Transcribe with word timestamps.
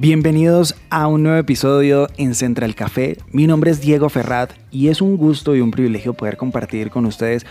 Bienvenidos 0.00 0.76
a 0.88 1.08
un 1.08 1.24
nuevo 1.24 1.36
episodio 1.36 2.08
en 2.16 2.34
Central 2.34 2.74
Café. 2.74 3.18
Mi 3.32 3.46
nombre 3.46 3.70
es 3.70 3.82
Diego 3.82 4.08
Ferrat 4.08 4.50
y 4.70 4.88
es 4.88 5.02
un 5.02 5.18
gusto 5.18 5.54
y 5.54 5.60
un 5.60 5.70
privilegio 5.70 6.14
poder 6.14 6.38
compartir 6.38 6.88
con 6.88 7.04
ustedes 7.04 7.44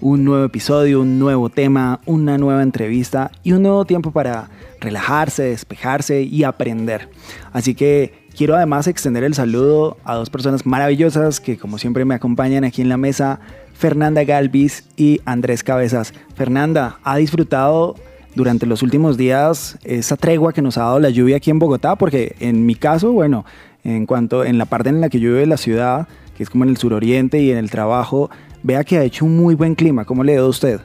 un 0.00 0.24
nuevo 0.24 0.44
episodio, 0.44 1.00
un 1.00 1.20
nuevo 1.20 1.48
tema, 1.48 2.00
una 2.04 2.38
nueva 2.38 2.64
entrevista 2.64 3.30
y 3.44 3.52
un 3.52 3.62
nuevo 3.62 3.84
tiempo 3.84 4.10
para 4.10 4.50
relajarse, 4.80 5.44
despejarse 5.44 6.22
y 6.22 6.42
aprender. 6.42 7.08
Así 7.52 7.76
que 7.76 8.26
quiero 8.36 8.56
además 8.56 8.88
extender 8.88 9.22
el 9.22 9.34
saludo 9.34 9.96
a 10.02 10.16
dos 10.16 10.28
personas 10.28 10.66
maravillosas 10.66 11.38
que 11.38 11.56
como 11.56 11.78
siempre 11.78 12.04
me 12.04 12.16
acompañan 12.16 12.64
aquí 12.64 12.82
en 12.82 12.88
la 12.88 12.96
mesa. 12.96 13.38
Fernanda 13.74 14.24
Galvis 14.24 14.88
y 14.96 15.20
Andrés 15.24 15.62
Cabezas. 15.62 16.14
Fernanda, 16.34 16.98
¿ha 17.04 17.16
disfrutado 17.18 17.94
durante 18.34 18.66
los 18.66 18.82
últimos 18.82 19.16
días 19.16 19.78
esa 19.84 20.16
tregua 20.16 20.52
que 20.52 20.62
nos 20.62 20.78
ha 20.78 20.82
dado 20.82 21.00
la 21.00 21.10
lluvia 21.10 21.36
aquí 21.36 21.50
en 21.50 21.58
Bogotá? 21.58 21.96
Porque 21.96 22.36
en 22.40 22.66
mi 22.66 22.74
caso, 22.74 23.12
bueno, 23.12 23.44
en 23.84 24.06
cuanto 24.06 24.44
en 24.44 24.58
la 24.58 24.66
parte 24.66 24.88
en 24.88 25.00
la 25.00 25.08
que 25.08 25.18
llueve 25.18 25.46
la 25.46 25.56
ciudad, 25.56 26.08
que 26.36 26.42
es 26.42 26.50
como 26.50 26.64
en 26.64 26.70
el 26.70 26.76
suroriente 26.76 27.40
y 27.40 27.50
en 27.50 27.58
el 27.58 27.70
trabajo, 27.70 28.30
vea 28.62 28.84
que 28.84 28.98
ha 28.98 29.04
hecho 29.04 29.24
un 29.24 29.36
muy 29.36 29.54
buen 29.54 29.74
clima. 29.74 30.04
¿Cómo 30.04 30.24
le 30.24 30.32
dio 30.32 30.44
a 30.44 30.48
usted? 30.48 30.80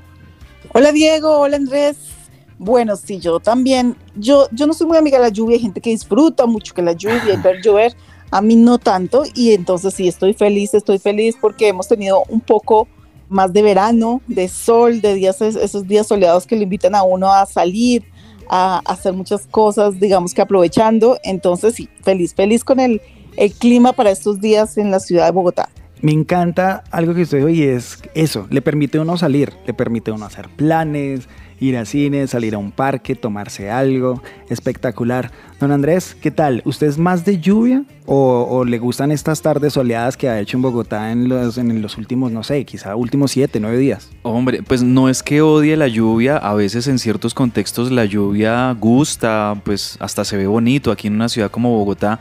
Hola 0.73 0.91
Diego, 0.91 1.39
hola 1.39 1.57
Andrés. 1.57 1.97
Bueno, 2.59 2.95
sí, 2.95 3.19
yo 3.19 3.39
también. 3.39 3.95
Yo, 4.15 4.47
yo 4.51 4.65
no 4.65 4.73
soy 4.73 4.87
muy 4.87 4.97
amiga 4.97 5.17
de 5.17 5.23
la 5.23 5.29
lluvia, 5.29 5.55
hay 5.55 5.61
gente 5.61 5.79
que 5.79 5.91
disfruta 5.91 6.45
mucho 6.45 6.73
que 6.73 6.81
la 6.81 6.93
lluvia 6.93 7.33
y 7.33 7.37
ver 7.37 7.61
llover 7.61 7.95
a 8.31 8.41
mí 8.41 8.55
no 8.55 8.77
tanto 8.77 9.23
y 9.33 9.53
entonces 9.53 9.93
sí 9.93 10.07
estoy 10.07 10.33
feliz, 10.33 10.73
estoy 10.73 10.99
feliz 10.99 11.37
porque 11.39 11.69
hemos 11.69 11.87
tenido 11.87 12.23
un 12.29 12.41
poco 12.41 12.87
más 13.29 13.53
de 13.53 13.61
verano, 13.61 14.21
de 14.27 14.47
sol, 14.47 15.01
de 15.01 15.13
días, 15.15 15.41
esos 15.41 15.87
días 15.87 16.07
soleados 16.07 16.45
que 16.45 16.55
le 16.55 16.63
invitan 16.63 16.95
a 16.95 17.03
uno 17.03 17.31
a 17.31 17.45
salir, 17.45 18.03
a, 18.49 18.81
hacer 18.85 19.13
muchas 19.13 19.47
cosas, 19.47 19.99
digamos 19.99 20.33
que 20.33 20.41
aprovechando. 20.41 21.19
Entonces 21.23 21.75
sí, 21.75 21.89
feliz, 22.03 22.33
feliz 22.33 22.63
con 22.63 22.79
el, 22.79 23.01
clima 23.59 23.93
para 23.93 24.09
estos 24.09 24.41
días 24.41 24.77
en 24.77 24.89
la 24.89 24.99
ciudad 24.99 25.25
de 25.25 25.31
Bogotá. 25.31 25.69
Me 26.01 26.11
encanta 26.11 26.83
algo 26.89 27.13
que 27.13 27.23
usted 27.23 27.47
y 27.49 27.63
es 27.63 27.99
eso, 28.13 28.47
le 28.49 28.61
permite 28.61 28.97
a 28.97 29.01
uno 29.01 29.17
salir, 29.17 29.53
le 29.65 29.73
permite 29.73 30.11
a 30.11 30.15
uno 30.15 30.25
hacer 30.25 30.47
planes, 30.49 31.27
ir 31.59 31.77
a 31.77 31.85
cine, 31.85 32.27
salir 32.27 32.55
a 32.55 32.57
un 32.57 32.71
parque, 32.71 33.15
tomarse 33.15 33.69
algo, 33.69 34.21
espectacular. 34.49 35.31
Don 35.59 35.71
Andrés, 35.71 36.15
¿qué 36.21 36.29
tal? 36.29 36.61
¿Usted 36.65 36.85
es 36.85 36.99
más 36.99 37.25
de 37.25 37.39
lluvia 37.39 37.83
o, 38.05 38.63
le 38.63 38.77
gustan 38.77 39.11
estas 39.11 39.41
tardes 39.41 39.73
soleadas 39.73 40.15
que 40.15 40.29
ha 40.29 40.39
hecho 40.39 40.55
en 40.55 40.61
Bogotá 40.61 41.11
en 41.11 41.27
los, 41.27 41.57
en 41.57 41.81
los 41.81 41.97
últimos, 41.97 42.31
no 42.31 42.43
sé, 42.43 42.63
quizá 42.63 42.95
últimos 42.95 43.31
siete, 43.31 43.59
nueve 43.59 43.79
días? 43.79 44.11
Hombre, 44.21 44.61
pues 44.61 44.83
no 44.83 45.09
es 45.09 45.23
que 45.23 45.41
odie 45.41 45.75
la 45.75 45.87
lluvia, 45.87 46.37
a 46.37 46.53
veces 46.53 46.87
en 46.87 46.99
ciertos 46.99 47.33
contextos 47.33 47.91
la 47.91 48.05
lluvia 48.05 48.71
gusta, 48.79 49.59
pues 49.65 49.97
hasta 49.99 50.23
se 50.25 50.37
ve 50.37 50.45
bonito 50.45 50.91
aquí 50.91 51.07
en 51.07 51.15
una 51.15 51.27
ciudad 51.27 51.49
como 51.49 51.75
Bogotá, 51.75 52.19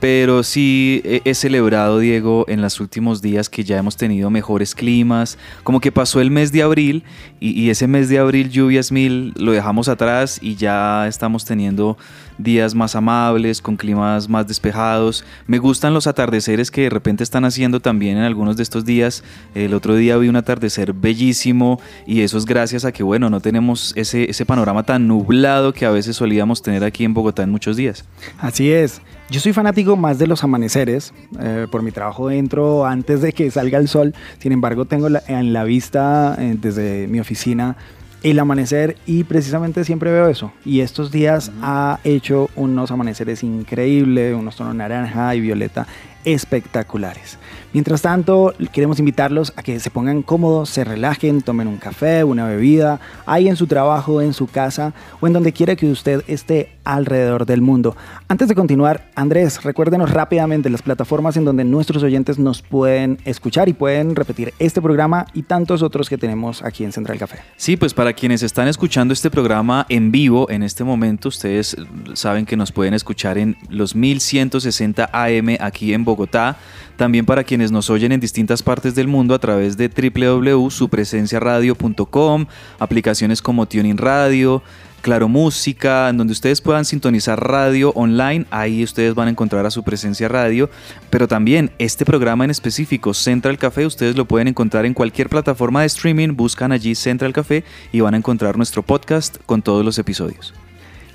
pero 0.00 0.42
sí 0.42 1.00
he, 1.04 1.34
celebrado, 1.34 1.98
Diego, 1.98 2.44
en 2.48 2.60
los 2.60 2.78
últimos 2.80 3.22
días 3.22 3.48
que 3.48 3.64
ya 3.64 3.78
hemos 3.78 3.96
tenido 3.96 4.28
mejores 4.28 4.74
climas. 4.74 5.38
Como 5.62 5.80
que 5.80 5.92
pasó 5.92 6.20
el 6.20 6.30
mes 6.30 6.52
de 6.52 6.62
abril 6.62 7.04
y, 7.40 7.70
ese 7.70 7.86
mes 7.86 8.08
de 8.08 8.18
abril, 8.18 8.50
lluvias 8.50 8.92
mil, 8.92 9.32
lo 9.36 9.52
dejamos 9.52 9.88
atrás 9.88 10.38
y 10.42 10.56
ya 10.56 11.06
estamos 11.08 11.44
teniendo 11.44 11.96
días 12.36 12.74
más 12.74 12.96
amables, 12.96 13.62
con 13.62 13.76
climas 13.76 14.28
más 14.28 14.46
despejados. 14.46 15.24
Me 15.46 15.58
gustan 15.58 15.94
los 15.94 16.06
atardeceres 16.06 16.70
que 16.70 16.82
de 16.82 16.90
repente 16.90 17.24
están 17.24 17.44
haciendo 17.44 17.80
también 17.80 18.18
en 18.18 18.24
algunos 18.24 18.56
de 18.56 18.62
estos 18.62 18.84
días. 18.84 19.24
El 19.54 19.72
otro 19.72 19.94
día 19.94 20.16
vi 20.16 20.28
un 20.28 20.36
atardecer 20.36 20.92
bellísimo 20.92 21.80
y 22.06 22.20
eso 22.20 22.36
es 22.36 22.44
gracias 22.44 22.84
a 22.84 22.92
que, 22.92 23.02
bueno, 23.02 23.30
no 23.30 23.40
tenemos 23.40 23.92
ese, 23.96 24.30
ese 24.30 24.44
panorama 24.44 24.82
tan 24.82 25.08
nublado 25.08 25.72
que 25.72 25.86
a 25.86 25.90
veces 25.90 26.16
solíamos 26.16 26.62
tener 26.62 26.84
aquí 26.84 27.04
en 27.04 27.14
Bogotá 27.14 27.42
en 27.42 27.50
muchos 27.50 27.76
días. 27.76 28.04
Así 28.38 28.70
es. 28.70 29.00
Yo 29.30 29.40
soy 29.40 29.52
fanático 29.52 29.96
más 29.96 30.18
de 30.18 30.26
los 30.26 30.44
amaneceres. 30.44 31.14
Eh, 31.40 31.66
por 31.70 31.82
mi 31.82 31.90
trabajo 31.90 32.30
entro 32.30 32.84
antes 32.84 33.22
de 33.22 33.32
que 33.32 33.50
salga 33.50 33.78
el 33.78 33.88
sol. 33.88 34.14
Sin 34.38 34.52
embargo, 34.52 34.84
tengo 34.84 35.08
en 35.26 35.52
la 35.52 35.64
vista 35.64 36.36
eh, 36.38 36.56
desde 36.60 37.06
mi 37.08 37.20
oficina 37.20 37.76
el 38.22 38.38
amanecer 38.38 38.96
y 39.06 39.24
precisamente 39.24 39.84
siempre 39.84 40.10
veo 40.10 40.28
eso. 40.28 40.52
Y 40.64 40.80
estos 40.80 41.10
días 41.10 41.52
ha 41.62 42.00
hecho 42.04 42.48
unos 42.56 42.90
amaneceres 42.90 43.42
increíbles, 43.42 44.34
unos 44.34 44.56
tonos 44.56 44.74
naranja 44.74 45.34
y 45.34 45.40
violeta 45.40 45.86
espectaculares. 46.24 47.38
Mientras 47.74 48.02
tanto, 48.02 48.54
queremos 48.72 49.00
invitarlos 49.00 49.52
a 49.56 49.62
que 49.64 49.80
se 49.80 49.90
pongan 49.90 50.22
cómodos, 50.22 50.70
se 50.70 50.84
relajen, 50.84 51.42
tomen 51.42 51.66
un 51.66 51.76
café, 51.76 52.22
una 52.22 52.46
bebida, 52.46 53.00
ahí 53.26 53.48
en 53.48 53.56
su 53.56 53.66
trabajo, 53.66 54.22
en 54.22 54.32
su 54.32 54.46
casa 54.46 54.94
o 55.20 55.26
en 55.26 55.32
donde 55.32 55.52
quiera 55.52 55.74
que 55.74 55.90
usted 55.90 56.22
esté 56.28 56.70
alrededor 56.84 57.46
del 57.46 57.62
mundo. 57.62 57.96
Antes 58.28 58.46
de 58.46 58.54
continuar, 58.54 59.10
Andrés, 59.16 59.64
recuérdenos 59.64 60.12
rápidamente 60.12 60.70
las 60.70 60.82
plataformas 60.82 61.36
en 61.36 61.44
donde 61.44 61.64
nuestros 61.64 62.04
oyentes 62.04 62.38
nos 62.38 62.62
pueden 62.62 63.18
escuchar 63.24 63.68
y 63.68 63.72
pueden 63.72 64.14
repetir 64.14 64.54
este 64.60 64.80
programa 64.80 65.26
y 65.34 65.42
tantos 65.42 65.82
otros 65.82 66.08
que 66.08 66.16
tenemos 66.16 66.62
aquí 66.62 66.84
en 66.84 66.92
Central 66.92 67.18
Café. 67.18 67.38
Sí, 67.56 67.76
pues 67.76 67.92
para 67.92 68.12
quienes 68.12 68.44
están 68.44 68.68
escuchando 68.68 69.12
este 69.12 69.32
programa 69.32 69.84
en 69.88 70.12
vivo 70.12 70.48
en 70.48 70.62
este 70.62 70.84
momento, 70.84 71.28
ustedes 71.28 71.76
saben 72.12 72.46
que 72.46 72.56
nos 72.56 72.70
pueden 72.70 72.94
escuchar 72.94 73.36
en 73.36 73.56
los 73.68 73.96
1160 73.96 75.10
AM 75.12 75.56
aquí 75.58 75.92
en 75.92 76.04
Bogotá 76.04 76.56
también 76.96 77.26
para 77.26 77.44
quienes 77.44 77.72
nos 77.72 77.90
oyen 77.90 78.12
en 78.12 78.20
distintas 78.20 78.62
partes 78.62 78.94
del 78.94 79.08
mundo 79.08 79.34
a 79.34 79.38
través 79.38 79.76
de 79.76 79.88
www.supresenciaradio.com, 79.88 82.46
aplicaciones 82.78 83.42
como 83.42 83.66
Tuning 83.66 83.98
Radio, 83.98 84.62
Claro 85.04 85.28
Música, 85.28 86.08
en 86.08 86.16
donde 86.16 86.32
ustedes 86.32 86.62
puedan 86.62 86.86
sintonizar 86.86 87.38
radio 87.38 87.90
online, 87.90 88.46
ahí 88.50 88.82
ustedes 88.82 89.14
van 89.14 89.28
a 89.28 89.32
encontrar 89.32 89.66
a 89.66 89.70
su 89.70 89.82
presencia 89.82 90.28
radio, 90.28 90.70
pero 91.10 91.28
también 91.28 91.70
este 91.78 92.06
programa 92.06 92.44
en 92.44 92.50
específico, 92.50 93.12
Central 93.12 93.58
Café, 93.58 93.84
ustedes 93.84 94.16
lo 94.16 94.24
pueden 94.24 94.48
encontrar 94.48 94.86
en 94.86 94.94
cualquier 94.94 95.28
plataforma 95.28 95.82
de 95.82 95.88
streaming, 95.88 96.36
buscan 96.36 96.72
allí 96.72 96.94
Central 96.94 97.34
Café 97.34 97.64
y 97.92 98.00
van 98.00 98.14
a 98.14 98.16
encontrar 98.16 98.56
nuestro 98.56 98.82
podcast 98.82 99.36
con 99.44 99.60
todos 99.60 99.84
los 99.84 99.98
episodios. 99.98 100.54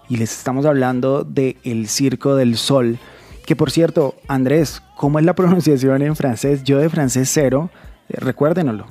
Y 0.09 0.17
les 0.17 0.37
estamos 0.37 0.67
hablando 0.67 1.23
de 1.23 1.59
El 1.63 1.87
Circo 1.87 2.35
del 2.35 2.57
Sol. 2.57 2.99
Que 3.47 3.55
por 3.55 3.71
cierto, 3.71 4.17
Andrés, 4.27 4.83
¿cómo 4.97 5.21
es 5.21 5.25
la 5.25 5.35
pronunciación 5.37 6.03
en 6.03 6.17
francés? 6.17 6.65
Yo 6.65 6.79
de 6.79 6.89
francés 6.89 7.31
cero, 7.33 7.71
eh, 8.09 8.17
recuérdenoslo. 8.19 8.89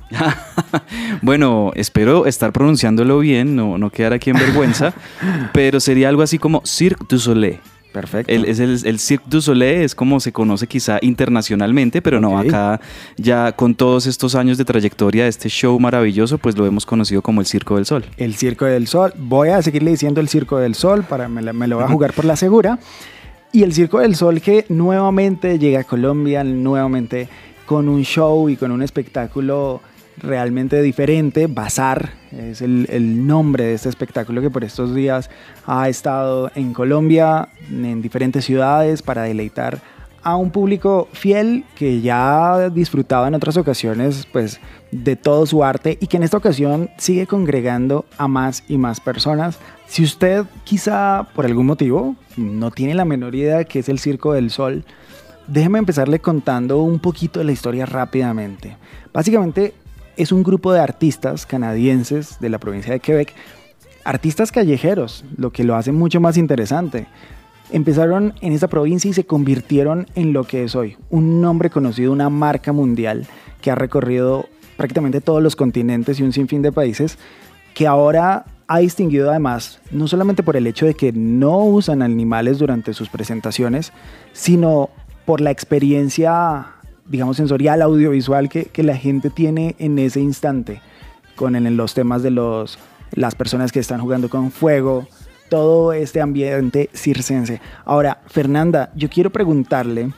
bueno, 1.21 1.73
espero 1.75 2.27
estar 2.27 2.53
pronunciándolo 2.53 3.19
bien, 3.19 3.57
no, 3.57 3.77
no 3.77 3.89
quedar 3.89 4.13
aquí 4.13 4.29
en 4.29 4.37
vergüenza, 4.37 4.93
pero 5.51 5.81
sería 5.81 6.07
algo 6.07 6.21
así 6.21 6.39
como 6.39 6.61
Cirque 6.65 7.03
du 7.09 7.19
Soleil. 7.19 7.59
Perfecto. 7.91 8.31
El, 8.31 8.45
es 8.45 8.59
el, 8.59 8.79
el 8.83 8.99
Cirque 8.99 9.25
du 9.27 9.41
Soleil 9.41 9.81
es 9.81 9.95
como 9.95 10.19
se 10.19 10.31
conoce 10.31 10.67
quizá 10.67 10.99
internacionalmente, 11.01 12.01
pero 12.01 12.19
no, 12.19 12.31
Ok. 12.39 12.47
acá 12.47 12.81
ya 13.17 13.51
con 13.53 13.73
todos 13.75 14.05
estos 14.05 14.35
años 14.35 14.57
de 14.57 14.65
trayectoria 14.65 15.23
de 15.23 15.29
este 15.29 15.49
show 15.49 15.79
maravilloso, 15.79 16.37
pues 16.37 16.57
lo 16.57 16.65
hemos 16.65 16.85
conocido 16.85 17.21
como 17.21 17.41
el 17.41 17.47
Circo 17.47 17.75
del 17.75 17.85
Sol. 17.85 18.05
El 18.17 18.35
Circo 18.35 18.65
del 18.65 18.87
Sol. 18.87 19.13
Voy 19.17 19.49
a 19.49 19.61
seguirle 19.61 19.91
diciendo 19.91 20.21
el 20.21 20.29
Circo 20.29 20.57
del 20.57 20.75
Sol, 20.75 21.03
para 21.03 21.27
me 21.27 21.67
lo 21.67 21.75
voy 21.77 21.85
a 21.85 21.87
jugar 21.87 22.13
por 22.13 22.25
la 22.25 22.35
segura. 22.35 22.79
Y 23.51 23.63
el 23.63 23.73
Circo 23.73 23.99
del 23.99 24.15
Sol 24.15 24.41
que 24.41 24.65
nuevamente 24.69 25.57
llega 25.57 25.79
a 25.79 25.83
Colombia, 25.83 26.43
nuevamente 26.43 27.29
con 27.65 27.89
un 27.89 28.03
show 28.03 28.49
y 28.49 28.57
con 28.57 28.71
un 28.71 28.81
espectáculo 28.83 29.81
realmente 30.17 30.81
diferente. 30.81 31.47
Bazar 31.47 32.11
es 32.31 32.61
el, 32.61 32.87
el 32.89 33.25
nombre 33.25 33.65
de 33.65 33.73
este 33.73 33.89
espectáculo 33.89 34.41
que 34.41 34.49
por 34.49 34.63
estos 34.63 34.93
días 34.93 35.29
ha 35.65 35.89
estado 35.89 36.51
en 36.55 36.73
Colombia, 36.73 37.49
en 37.69 38.01
diferentes 38.01 38.45
ciudades, 38.45 39.01
para 39.01 39.23
deleitar 39.23 39.81
a 40.27 40.35
un 40.35 40.51
público 40.51 41.07
fiel 41.13 41.63
que 41.75 42.01
ya 42.01 42.69
disfrutaba 42.69 43.29
en 43.29 43.35
otras 43.35 43.55
ocasiones 43.55 44.27
pues 44.33 44.59
de 44.91 45.15
todo 45.15 45.45
su 45.45 45.63
arte 45.63 45.97
y 46.01 46.07
que 46.07 46.17
en 46.17 46.23
esta 46.23 46.35
ocasión 46.35 46.89
sigue 46.97 47.27
congregando 47.27 48.03
a 48.17 48.27
más 48.27 48.63
y 48.67 48.77
más 48.77 48.99
personas. 48.99 49.57
Si 49.87 50.03
usted 50.03 50.43
quizá 50.65 51.27
por 51.33 51.45
algún 51.45 51.65
motivo 51.65 52.17
no 52.35 52.71
tiene 52.71 52.93
la 52.93 53.05
menor 53.05 53.35
idea 53.35 53.59
de 53.59 53.65
qué 53.65 53.79
es 53.79 53.87
el 53.87 53.99
Circo 53.99 54.33
del 54.33 54.51
Sol, 54.51 54.83
déjeme 55.47 55.79
empezarle 55.79 56.19
contando 56.19 56.81
un 56.81 56.99
poquito 56.99 57.39
de 57.39 57.45
la 57.45 57.53
historia 57.53 57.85
rápidamente. 57.85 58.75
Básicamente 59.13 59.75
es 60.17 60.31
un 60.31 60.43
grupo 60.43 60.73
de 60.73 60.79
artistas 60.79 61.45
canadienses 61.45 62.39
de 62.39 62.49
la 62.49 62.57
provincia 62.59 62.91
de 62.91 62.99
Quebec, 62.99 63.33
artistas 64.03 64.51
callejeros, 64.51 65.23
lo 65.37 65.51
que 65.51 65.63
lo 65.63 65.75
hace 65.75 65.91
mucho 65.91 66.19
más 66.19 66.37
interesante. 66.37 67.07
Empezaron 67.71 68.33
en 68.41 68.53
esta 68.53 68.67
provincia 68.67 69.09
y 69.09 69.13
se 69.13 69.25
convirtieron 69.25 70.07
en 70.15 70.33
lo 70.33 70.45
que 70.45 70.63
es 70.63 70.75
hoy, 70.75 70.97
un 71.09 71.41
nombre 71.41 71.69
conocido, 71.69 72.11
una 72.11 72.29
marca 72.29 72.71
mundial 72.71 73.27
que 73.61 73.71
ha 73.71 73.75
recorrido 73.75 74.47
prácticamente 74.77 75.21
todos 75.21 75.43
los 75.43 75.55
continentes 75.55 76.19
y 76.19 76.23
un 76.23 76.33
sinfín 76.33 76.61
de 76.61 76.71
países, 76.71 77.17
que 77.73 77.85
ahora 77.85 78.45
ha 78.67 78.79
distinguido 78.79 79.29
además, 79.29 79.79
no 79.91 80.07
solamente 80.07 80.43
por 80.43 80.55
el 80.55 80.67
hecho 80.67 80.85
de 80.85 80.93
que 80.93 81.11
no 81.11 81.59
usan 81.59 82.01
animales 82.01 82.59
durante 82.59 82.93
sus 82.93 83.09
presentaciones, 83.09 83.91
sino 84.33 84.89
por 85.25 85.41
la 85.41 85.51
experiencia, 85.51 86.76
digamos, 87.09 87.37
sensorial, 87.37 87.81
audiovisual 87.81 88.49
que, 88.49 88.65
que 88.65 88.83
la 88.83 88.95
gente 88.97 89.29
tiene 89.29 89.75
en 89.79 89.97
ese 89.99 90.19
instante, 90.19 90.81
con 91.35 91.55
el- 91.55 91.77
los 91.77 91.93
temas 91.93 92.23
de 92.23 92.31
los, 92.31 92.77
las 93.11 93.35
personas 93.35 93.71
que 93.71 93.79
están 93.79 94.01
jugando 94.01 94.29
con 94.29 94.51
fuego, 94.51 95.07
todo 95.49 95.93
este 95.93 96.19
ambiente 96.21 96.89
circense. 96.93 97.61
Ahora, 97.85 98.21
Fernanda, 98.27 98.91
yo 98.95 99.09
quiero 99.09 99.29
preguntarle 99.29 100.11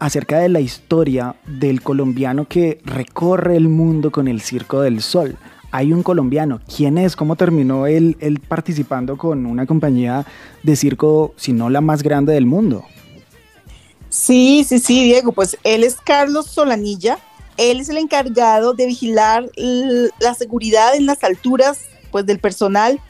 acerca 0.00 0.38
de 0.38 0.48
la 0.48 0.60
historia 0.60 1.36
del 1.46 1.80
colombiano 1.80 2.46
que 2.46 2.80
recorre 2.84 3.56
el 3.56 3.68
mundo 3.68 4.10
con 4.10 4.26
el 4.26 4.40
Circo 4.40 4.80
del 4.80 5.00
Sol. 5.00 5.36
Hay 5.70 5.92
un 5.92 6.02
colombiano. 6.02 6.60
¿Quién 6.76 6.98
es? 6.98 7.16
¿Cómo 7.16 7.36
terminó 7.36 7.86
él, 7.86 8.16
él 8.20 8.40
participando 8.40 9.16
con 9.16 9.46
una 9.46 9.66
compañía 9.66 10.24
de 10.62 10.76
circo, 10.76 11.34
si 11.36 11.52
no 11.52 11.68
la 11.70 11.80
más 11.80 12.02
grande 12.02 12.32
del 12.32 12.46
mundo? 12.46 12.84
Sí, 14.14 14.62
sí, 14.62 14.78
sí, 14.78 15.02
Diego, 15.02 15.32
pues 15.32 15.58
él 15.64 15.82
es 15.82 15.96
Carlos 15.96 16.46
Solanilla. 16.46 17.18
Él 17.56 17.80
es 17.80 17.88
el 17.88 17.96
encargado 17.96 18.72
de 18.72 18.86
vigilar 18.86 19.50
la 19.56 20.34
seguridad 20.34 20.94
en 20.94 21.04
las 21.04 21.24
alturas 21.24 21.80
pues, 22.12 22.24
del 22.24 22.38
personal 22.38 23.00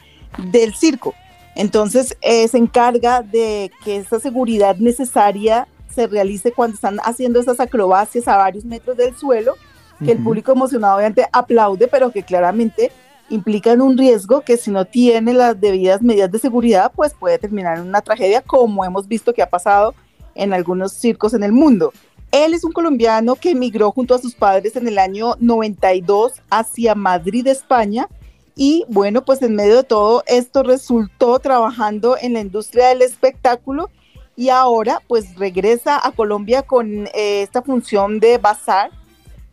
del 0.50 0.74
circo. 0.74 1.14
Entonces, 1.56 2.16
eh, 2.22 2.48
se 2.48 2.56
encarga 2.56 3.20
de 3.20 3.70
que 3.84 3.98
esa 3.98 4.18
seguridad 4.18 4.76
necesaria 4.76 5.68
se 5.94 6.06
realice 6.06 6.52
cuando 6.52 6.76
están 6.76 6.96
haciendo 7.04 7.38
esas 7.38 7.60
acrobacias 7.60 8.26
a 8.26 8.38
varios 8.38 8.64
metros 8.64 8.96
del 8.96 9.14
suelo, 9.14 9.56
que 10.02 10.12
el 10.12 10.24
público 10.24 10.52
emocionado 10.52 10.96
obviamente 10.96 11.28
aplaude, 11.32 11.86
pero 11.86 12.12
que 12.12 12.22
claramente 12.22 12.90
implican 13.28 13.82
un 13.82 13.98
riesgo 13.98 14.40
que 14.40 14.56
si 14.56 14.70
no 14.70 14.86
tiene 14.86 15.34
las 15.34 15.60
debidas 15.60 16.00
medidas 16.00 16.32
de 16.32 16.38
seguridad, 16.38 16.90
pues 16.96 17.12
puede 17.12 17.38
terminar 17.38 17.76
en 17.76 17.84
una 17.84 18.00
tragedia, 18.00 18.40
como 18.40 18.86
hemos 18.86 19.06
visto 19.06 19.34
que 19.34 19.42
ha 19.42 19.50
pasado 19.50 19.94
en 20.34 20.52
algunos 20.52 20.92
circos 20.92 21.34
en 21.34 21.42
el 21.42 21.52
mundo. 21.52 21.92
Él 22.30 22.52
es 22.52 22.64
un 22.64 22.72
colombiano 22.72 23.36
que 23.36 23.50
emigró 23.50 23.92
junto 23.92 24.14
a 24.14 24.18
sus 24.18 24.34
padres 24.34 24.74
en 24.74 24.88
el 24.88 24.98
año 24.98 25.36
92 25.38 26.32
hacia 26.50 26.96
Madrid, 26.96 27.46
España. 27.46 28.08
Y 28.56 28.84
bueno, 28.88 29.24
pues 29.24 29.40
en 29.42 29.54
medio 29.54 29.76
de 29.76 29.84
todo 29.84 30.24
esto 30.26 30.64
resultó 30.64 31.38
trabajando 31.38 32.16
en 32.20 32.32
la 32.32 32.40
industria 32.40 32.88
del 32.88 33.02
espectáculo 33.02 33.88
y 34.36 34.48
ahora 34.48 35.00
pues 35.06 35.36
regresa 35.36 36.04
a 36.04 36.10
Colombia 36.10 36.62
con 36.62 37.06
eh, 37.06 37.42
esta 37.42 37.62
función 37.62 38.18
de 38.18 38.38
bazar, 38.38 38.90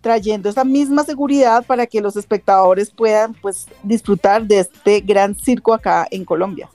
trayendo 0.01 0.49
esa 0.49 0.63
misma 0.63 1.03
seguridad 1.03 1.63
para 1.63 1.85
que 1.85 2.01
los 2.01 2.15
espectadores 2.15 2.89
puedan 2.89 3.33
pues 3.35 3.67
disfrutar 3.83 4.43
de 4.47 4.59
este 4.59 5.01
gran 5.01 5.35
circo 5.35 5.73
acá 5.73 6.07
en 6.09 6.25
Colombia. 6.25 6.67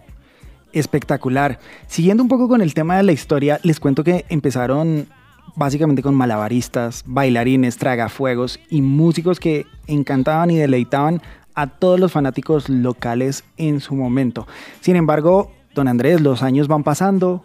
Espectacular. 0.78 1.58
Siguiendo 1.86 2.22
un 2.22 2.28
poco 2.28 2.48
con 2.48 2.60
el 2.60 2.74
tema 2.74 2.96
de 2.96 3.02
la 3.02 3.12
historia, 3.12 3.58
les 3.62 3.80
cuento 3.80 4.04
que 4.04 4.26
empezaron 4.28 5.06
básicamente 5.54 6.02
con 6.02 6.14
malabaristas, 6.14 7.02
bailarines, 7.06 7.78
tragafuegos 7.78 8.60
y 8.68 8.82
músicos 8.82 9.40
que 9.40 9.66
encantaban 9.86 10.50
y 10.50 10.56
deleitaban 10.56 11.22
a 11.54 11.66
todos 11.66 11.98
los 11.98 12.12
fanáticos 12.12 12.68
locales 12.68 13.42
en 13.56 13.80
su 13.80 13.94
momento. 13.94 14.46
Sin 14.80 14.96
embargo, 14.96 15.50
don 15.74 15.88
Andrés, 15.88 16.20
los 16.20 16.42
años 16.42 16.68
van 16.68 16.84
pasando, 16.84 17.42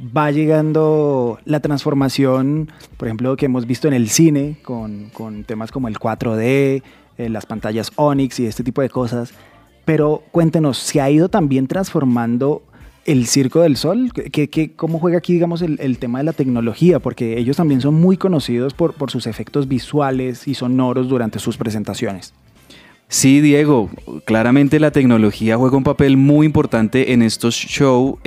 va 0.00 0.30
llegando 0.30 1.40
la 1.44 1.58
transformación, 1.58 2.70
por 2.96 3.08
ejemplo, 3.08 3.36
que 3.36 3.46
hemos 3.46 3.66
visto 3.66 3.88
en 3.88 3.94
el 3.94 4.08
cine, 4.08 4.58
con, 4.62 5.10
con 5.10 5.42
temas 5.42 5.72
como 5.72 5.88
el 5.88 5.98
4D, 5.98 6.82
eh, 7.18 7.28
las 7.28 7.46
pantallas 7.46 7.90
Onyx 7.96 8.38
y 8.38 8.46
este 8.46 8.62
tipo 8.62 8.82
de 8.82 8.88
cosas. 8.88 9.32
Pero 9.84 10.22
cuéntenos, 10.30 10.78
¿se 10.78 11.00
ha 11.00 11.10
ido 11.10 11.28
también 11.28 11.66
transformando 11.66 12.62
el 13.08 13.26
Circo 13.26 13.62
del 13.62 13.76
Sol? 13.76 14.12
¿Qué, 14.12 14.72
cómo 14.76 14.98
juega 14.98 15.16
aquí, 15.16 15.32
digamos, 15.32 15.62
el, 15.62 15.98
tema 15.98 16.18
de 16.18 16.24
la 16.24 16.34
tecnología? 16.34 16.98
Porque 17.00 17.38
ellos 17.38 17.56
también 17.56 17.80
son 17.80 17.94
muy 17.94 18.18
conocidos 18.18 18.74
por, 18.74 18.94
sus 19.10 19.26
efectos 19.26 19.66
visuales 19.66 20.46
y 20.46 20.54
sonoros 20.54 21.08
durante 21.08 21.38
sus 21.38 21.56
presentaciones. 21.56 22.34
Sí, 23.10 23.40
Diego, 23.40 23.88
claramente 24.26 24.78
la 24.78 24.90
tecnología 24.90 25.56
juega 25.56 25.78
un 25.78 25.84
papel 25.84 26.18
muy 26.18 26.44
importante 26.44 27.14
en 27.14 27.22
estos 27.22 27.54
shows. 27.54 28.18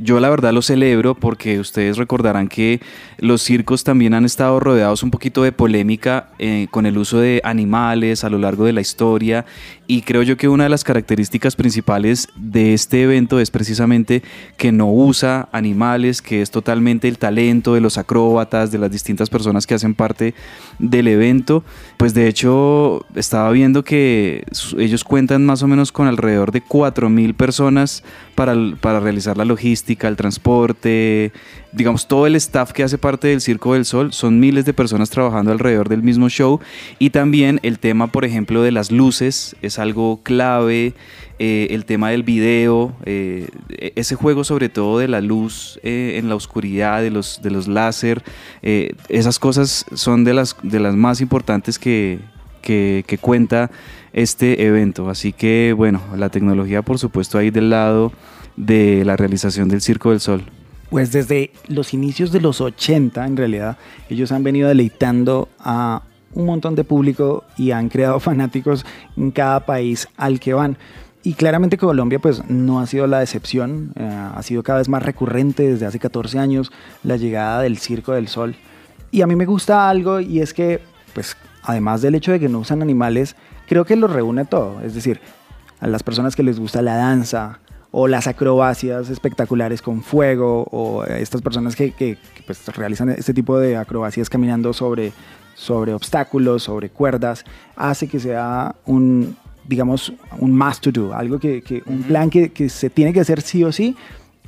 yo 0.00 0.20
la 0.20 0.30
verdad 0.30 0.52
lo 0.52 0.62
celebro 0.62 1.16
porque 1.16 1.58
ustedes 1.58 1.96
recordarán 1.96 2.46
que 2.46 2.80
los 3.18 3.42
circos 3.42 3.82
también 3.82 4.14
han 4.14 4.24
estado 4.24 4.60
rodeados 4.60 5.02
un 5.02 5.10
poquito 5.10 5.42
de 5.42 5.50
polémica 5.50 6.28
eh, 6.38 6.68
con 6.70 6.86
el 6.86 6.98
uso 6.98 7.18
de 7.18 7.40
animales 7.42 8.22
a 8.22 8.30
lo 8.30 8.38
largo 8.38 8.64
de 8.64 8.72
la 8.72 8.80
historia 8.80 9.44
y 9.90 10.02
creo 10.02 10.22
yo 10.22 10.36
que 10.36 10.48
una 10.48 10.64
de 10.64 10.68
las 10.68 10.84
características 10.84 11.56
principales 11.56 12.28
de 12.36 12.74
este 12.74 13.04
evento 13.04 13.40
es 13.40 13.50
precisamente 13.50 14.22
que 14.58 14.70
no 14.70 14.92
usa 14.92 15.48
animales, 15.50 16.20
que 16.20 16.42
es 16.42 16.50
totalmente 16.50 17.08
el 17.08 17.16
talento 17.16 17.72
de 17.72 17.80
los 17.80 17.96
acróbatas, 17.96 18.70
de 18.70 18.76
las 18.76 18.90
distintas 18.90 19.30
personas 19.30 19.66
que 19.66 19.72
hacen 19.72 19.94
parte 19.94 20.34
del 20.78 21.08
evento. 21.08 21.64
Pues 21.96 22.12
de 22.12 22.28
hecho 22.28 23.06
estaba 23.14 23.50
viendo 23.50 23.82
que 23.82 24.44
ellos 24.76 25.04
cuentan 25.04 25.46
más 25.46 25.62
o 25.62 25.66
menos 25.66 25.90
con 25.90 26.06
alrededor 26.06 26.52
de 26.52 26.62
4.000 26.62 27.34
personas 27.34 28.04
para, 28.34 28.54
para 28.82 29.00
realizar 29.00 29.38
la 29.38 29.46
logística, 29.46 30.06
el 30.06 30.16
transporte, 30.16 31.32
digamos 31.72 32.08
todo 32.08 32.26
el 32.26 32.36
staff 32.36 32.72
que 32.72 32.82
hace 32.82 32.98
parte 32.98 33.28
del 33.28 33.40
Circo 33.40 33.72
del 33.72 33.86
Sol, 33.86 34.12
son 34.12 34.38
miles 34.38 34.66
de 34.66 34.74
personas 34.74 35.08
trabajando 35.08 35.50
alrededor 35.50 35.88
del 35.88 36.02
mismo 36.02 36.28
show 36.28 36.60
y 36.98 37.08
también 37.10 37.58
el 37.62 37.78
tema, 37.78 38.08
por 38.08 38.26
ejemplo, 38.26 38.62
de 38.62 38.72
las 38.72 38.90
luces 38.90 39.56
es 39.62 39.77
algo 39.78 40.20
clave, 40.22 40.94
eh, 41.38 41.68
el 41.70 41.84
tema 41.84 42.10
del 42.10 42.22
video, 42.22 42.94
eh, 43.04 43.48
ese 43.94 44.14
juego 44.14 44.44
sobre 44.44 44.68
todo 44.68 44.98
de 44.98 45.08
la 45.08 45.20
luz 45.20 45.78
eh, 45.82 46.16
en 46.16 46.28
la 46.28 46.34
oscuridad, 46.34 47.02
de 47.02 47.10
los, 47.10 47.40
de 47.42 47.50
los 47.50 47.68
láser, 47.68 48.22
eh, 48.62 48.94
esas 49.08 49.38
cosas 49.38 49.86
son 49.94 50.24
de 50.24 50.34
las, 50.34 50.56
de 50.62 50.80
las 50.80 50.96
más 50.96 51.20
importantes 51.20 51.78
que, 51.78 52.18
que, 52.60 53.04
que 53.06 53.18
cuenta 53.18 53.70
este 54.12 54.66
evento. 54.66 55.08
Así 55.10 55.32
que 55.32 55.72
bueno, 55.76 56.02
la 56.16 56.28
tecnología 56.28 56.82
por 56.82 56.98
supuesto 56.98 57.38
ahí 57.38 57.50
del 57.50 57.70
lado 57.70 58.12
de 58.56 59.04
la 59.04 59.16
realización 59.16 59.68
del 59.68 59.80
Circo 59.80 60.10
del 60.10 60.20
Sol. 60.20 60.42
Pues 60.90 61.12
desde 61.12 61.52
los 61.68 61.92
inicios 61.92 62.32
de 62.32 62.40
los 62.40 62.60
80, 62.60 63.26
en 63.26 63.36
realidad, 63.36 63.76
ellos 64.08 64.32
han 64.32 64.42
venido 64.42 64.68
deleitando 64.68 65.48
a 65.58 66.02
un 66.34 66.46
montón 66.46 66.74
de 66.74 66.84
público 66.84 67.44
y 67.56 67.70
han 67.70 67.88
creado 67.88 68.20
fanáticos 68.20 68.84
en 69.16 69.30
cada 69.30 69.66
país 69.66 70.08
al 70.16 70.40
que 70.40 70.54
van. 70.54 70.76
Y 71.22 71.34
claramente 71.34 71.76
Colombia 71.76 72.18
pues 72.20 72.48
no 72.48 72.80
ha 72.80 72.86
sido 72.86 73.06
la 73.06 73.22
excepción, 73.22 73.92
eh, 73.96 74.08
ha 74.34 74.42
sido 74.42 74.62
cada 74.62 74.78
vez 74.78 74.88
más 74.88 75.02
recurrente 75.02 75.68
desde 75.68 75.86
hace 75.86 75.98
14 75.98 76.38
años 76.38 76.72
la 77.02 77.16
llegada 77.16 77.62
del 77.62 77.78
Circo 77.78 78.12
del 78.12 78.28
Sol. 78.28 78.54
Y 79.10 79.22
a 79.22 79.26
mí 79.26 79.34
me 79.36 79.46
gusta 79.46 79.90
algo 79.90 80.20
y 80.20 80.40
es 80.40 80.54
que 80.54 80.80
pues 81.12 81.36
además 81.62 82.02
del 82.02 82.14
hecho 82.14 82.32
de 82.32 82.40
que 82.40 82.48
no 82.48 82.60
usan 82.60 82.82
animales, 82.82 83.36
creo 83.68 83.84
que 83.84 83.96
lo 83.96 84.06
reúne 84.06 84.44
todo. 84.44 84.80
Es 84.80 84.94
decir, 84.94 85.20
a 85.80 85.86
las 85.86 86.02
personas 86.02 86.34
que 86.34 86.42
les 86.42 86.58
gusta 86.58 86.82
la 86.82 86.96
danza, 86.96 87.60
o 87.90 88.06
las 88.06 88.26
acrobacias 88.26 89.08
espectaculares 89.10 89.82
con 89.82 90.02
fuego, 90.02 90.66
o 90.70 91.04
estas 91.04 91.42
personas 91.42 91.74
que, 91.74 91.92
que, 91.92 92.18
pues, 92.46 92.66
realizan 92.76 93.10
este 93.10 93.32
tipo 93.34 93.58
de 93.58 93.76
acrobacias 93.76 94.28
caminando 94.28 94.72
sobre, 94.72 95.12
sobre 95.58 95.92
obstáculos, 95.92 96.62
sobre 96.62 96.88
cuerdas, 96.88 97.44
hace 97.74 98.06
que 98.06 98.20
sea 98.20 98.76
un, 98.86 99.36
digamos, 99.66 100.12
un 100.38 100.56
must 100.56 100.84
to 100.84 100.92
do, 100.92 101.12
algo 101.12 101.40
que, 101.40 101.62
que 101.62 101.82
un 101.86 102.04
plan 102.04 102.30
que, 102.30 102.50
que, 102.50 102.68
se 102.68 102.88
tiene 102.88 103.12
que 103.12 103.20
hacer 103.20 103.40
sí 103.40 103.64
o 103.64 103.72
sí. 103.72 103.96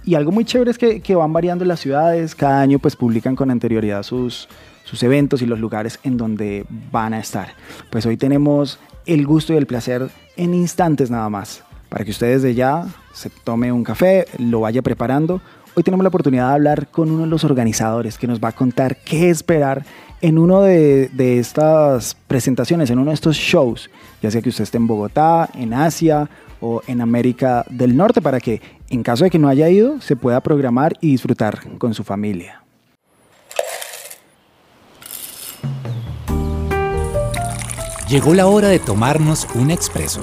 Y 0.04 0.14
algo 0.14 0.30
muy 0.30 0.44
chévere 0.44 0.70
es 0.70 0.78
que, 0.78 1.00
que 1.00 1.16
van 1.16 1.32
variando 1.32 1.64
las 1.64 1.80
ciudades, 1.80 2.34
cada 2.36 2.60
año 2.60 2.78
pues 2.78 2.94
publican 2.94 3.34
con 3.34 3.50
anterioridad 3.50 4.04
sus, 4.04 4.48
sus 4.84 5.02
eventos 5.02 5.42
y 5.42 5.46
los 5.46 5.58
lugares 5.58 5.98
en 6.04 6.16
donde 6.16 6.64
van 6.92 7.12
a 7.12 7.18
estar. 7.18 7.48
Pues 7.90 8.06
hoy 8.06 8.16
tenemos 8.16 8.78
el 9.04 9.26
gusto 9.26 9.52
y 9.52 9.56
el 9.56 9.66
placer 9.66 10.08
en 10.36 10.54
instantes 10.54 11.10
nada 11.10 11.28
más 11.28 11.64
para 11.90 12.04
que 12.04 12.12
ustedes 12.12 12.40
de 12.42 12.54
ya 12.54 12.86
se 13.12 13.28
tome 13.28 13.70
un 13.70 13.84
café, 13.84 14.24
lo 14.38 14.60
vaya 14.60 14.80
preparando. 14.80 15.42
Hoy 15.74 15.82
tenemos 15.82 16.04
la 16.04 16.08
oportunidad 16.08 16.48
de 16.48 16.54
hablar 16.54 16.88
con 16.88 17.10
uno 17.10 17.22
de 17.22 17.28
los 17.28 17.44
organizadores 17.44 18.16
que 18.16 18.26
nos 18.26 18.40
va 18.40 18.48
a 18.48 18.52
contar 18.52 18.96
qué 19.04 19.28
esperar 19.28 19.84
en 20.22 20.38
uno 20.38 20.62
de, 20.62 21.08
de, 21.12 21.38
estas 21.38 22.16
presentaciones, 22.26 22.90
en 22.90 22.98
uno 22.98 23.10
de 23.10 23.14
estos 23.14 23.36
shows, 23.36 23.90
ya 24.22 24.30
sea 24.30 24.40
que 24.40 24.50
usted 24.50 24.64
esté 24.64 24.76
en 24.76 24.86
Bogotá, 24.86 25.48
en 25.54 25.74
Asia 25.74 26.28
o 26.60 26.82
en 26.86 27.00
América 27.00 27.64
del 27.68 27.96
Norte, 27.96 28.20
para 28.20 28.38
que 28.38 28.60
en 28.88 29.02
caso 29.02 29.24
de 29.24 29.30
que 29.30 29.38
no 29.38 29.48
haya 29.48 29.68
ido, 29.68 30.00
se 30.00 30.16
pueda 30.16 30.40
programar 30.40 30.96
y 31.00 31.12
disfrutar 31.12 31.76
con 31.78 31.94
su 31.94 32.04
familia. 32.04 32.62
Llegó 38.08 38.34
la 38.34 38.46
hora 38.46 38.68
de 38.68 38.80
tomarnos 38.80 39.46
un 39.54 39.70
expreso 39.70 40.22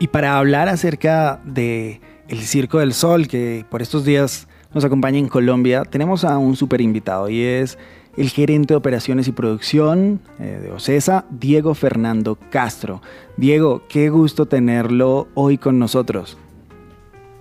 Y 0.00 0.08
para 0.08 0.38
hablar 0.38 0.68
acerca 0.68 1.40
de 1.44 2.00
el 2.28 2.38
Circo 2.42 2.78
del 2.78 2.92
Sol, 2.92 3.26
que 3.26 3.64
por 3.68 3.82
estos 3.82 4.04
días 4.04 4.46
nos 4.72 4.84
acompaña 4.84 5.18
en 5.18 5.28
Colombia, 5.28 5.82
tenemos 5.82 6.24
a 6.24 6.38
un 6.38 6.54
super 6.54 6.80
invitado 6.80 7.28
y 7.28 7.42
es 7.42 7.78
el 8.16 8.30
gerente 8.30 8.74
de 8.74 8.78
operaciones 8.78 9.26
y 9.26 9.32
producción 9.32 10.20
eh, 10.38 10.60
de 10.62 10.70
OCESA, 10.70 11.24
Diego 11.30 11.74
Fernando 11.74 12.38
Castro. 12.50 13.02
Diego, 13.36 13.82
qué 13.88 14.08
gusto 14.08 14.46
tenerlo 14.46 15.26
hoy 15.34 15.58
con 15.58 15.80
nosotros. 15.80 16.38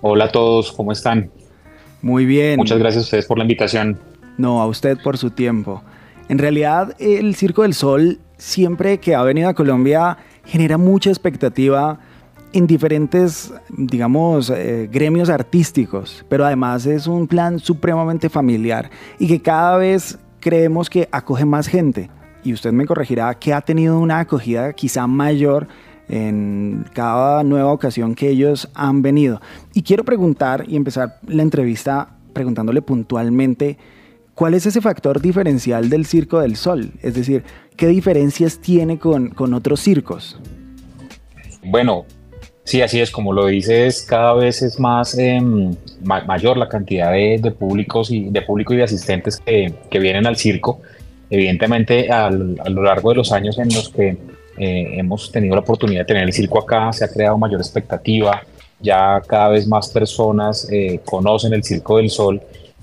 Hola 0.02 0.26
a 0.26 0.32
todos, 0.32 0.72
¿cómo 0.72 0.92
están? 0.92 1.30
Muy 2.02 2.26
bien. 2.26 2.58
Muchas 2.58 2.80
gracias 2.80 3.04
a 3.04 3.06
ustedes 3.06 3.26
por 3.28 3.38
la 3.38 3.44
invitación. 3.44 4.00
No, 4.38 4.62
a 4.62 4.68
usted 4.68 4.98
por 5.04 5.18
su 5.18 5.30
tiempo. 5.30 5.84
En 6.28 6.40
realidad, 6.40 6.96
el 7.00 7.36
Circo 7.36 7.62
del 7.64 7.76
Sol, 7.76 8.20
siempre 8.38 9.00
que 9.00 9.14
ha 9.16 9.22
venido 9.22 9.50
a 9.50 9.54
Colombia, 9.54 10.18
genera 10.46 10.78
mucha 10.78 11.10
expectativa 11.10 12.00
en 12.54 12.68
diferentes, 12.68 13.54
digamos, 13.70 14.50
eh, 14.50 14.90
gremios 14.92 15.30
artísticos, 15.30 16.26
pero 16.30 16.46
además 16.46 16.86
es 16.86 17.08
un 17.08 17.28
plan 17.28 17.60
supremamente 17.60 18.30
familiar 18.30 18.90
y 19.20 19.28
que 19.28 19.42
cada 19.42 19.78
vez 19.78 20.18
creemos 20.40 20.90
que 20.90 21.08
acoge 21.12 21.46
más 21.46 21.68
gente. 21.68 22.10
Y 22.44 22.54
usted 22.54 22.72
me 22.72 22.86
corregirá 22.86 23.34
que 23.36 23.54
ha 23.54 23.62
tenido 23.62 24.00
una 24.00 24.20
acogida 24.20 24.74
quizá 24.74 25.08
mayor 25.08 25.68
en 26.08 26.86
cada 26.94 27.44
nueva 27.44 27.72
ocasión 27.72 28.16
que 28.16 28.30
ellos 28.30 28.70
han 28.74 29.02
venido. 29.02 29.42
Y 29.74 29.84
quiero 29.84 30.06
preguntar 30.06 30.64
y 30.68 30.78
empezar 30.78 31.20
la 31.28 31.44
entrevista 31.44 32.10
preguntándole 32.34 32.82
puntualmente, 32.82 33.78
¿cuál 34.34 34.54
es 34.54 34.66
ese 34.66 34.80
factor 34.80 35.20
diferencial 35.20 35.90
del 35.90 36.06
Circo 36.06 36.40
del 36.40 36.56
Sol? 36.56 36.92
Es 37.02 37.16
decir, 37.16 37.44
¿qué 37.76 37.88
diferencias 37.88 38.60
tiene 38.60 39.00
con, 39.00 39.30
con 39.30 39.54
otros 39.54 39.82
circos? 39.82 40.40
Bueno, 41.66 42.06
Sí, 42.68 42.82
así 42.82 43.00
es, 43.00 43.12
como 43.12 43.32
lo 43.32 43.46
dices, 43.46 44.02
cada 44.02 44.34
vez 44.34 44.62
es 44.62 44.78
más 44.78 45.18
eh, 45.18 45.40
ma 46.04 46.26
mayor 46.26 46.58
la 46.58 46.68
cantidad 46.68 47.14
de, 47.14 47.40
de, 47.42 47.52
públicos 47.52 48.12
y 48.12 48.26
de 48.30 48.42
público 48.42 48.74
y 48.74 48.78
de 48.78 48.84
asistentes 48.84 49.38
que, 49.38 49.74
que 49.90 50.00
vienen 50.00 50.28
al 50.28 50.36
circo. 50.36 50.82
Evidentemente, 51.30 52.12
al, 52.12 52.60
a 52.60 52.68
lo 52.68 52.84
largo 52.84 53.12
de 53.12 53.16
los 53.16 53.32
años 53.32 53.58
en 53.58 53.74
los 53.74 53.88
que 53.88 54.18
eh, 54.58 55.00
hemos 55.00 55.32
tenido 55.32 55.56
la 55.56 55.62
oportunidad 55.62 56.02
de 56.02 56.06
tener 56.08 56.24
el 56.24 56.34
circo 56.34 56.60
acá, 56.60 56.92
se 56.92 57.06
ha 57.06 57.08
creado 57.08 57.38
mayor 57.38 57.62
expectativa. 57.62 58.42
Ya 58.82 59.22
cada 59.26 59.48
vez 59.48 59.66
más 59.66 59.88
personas 59.88 60.68
eh, 60.70 61.00
conocen 61.06 61.54
el 61.54 61.64
Circo 61.64 61.96
del 61.96 62.10
Sol 62.10 62.42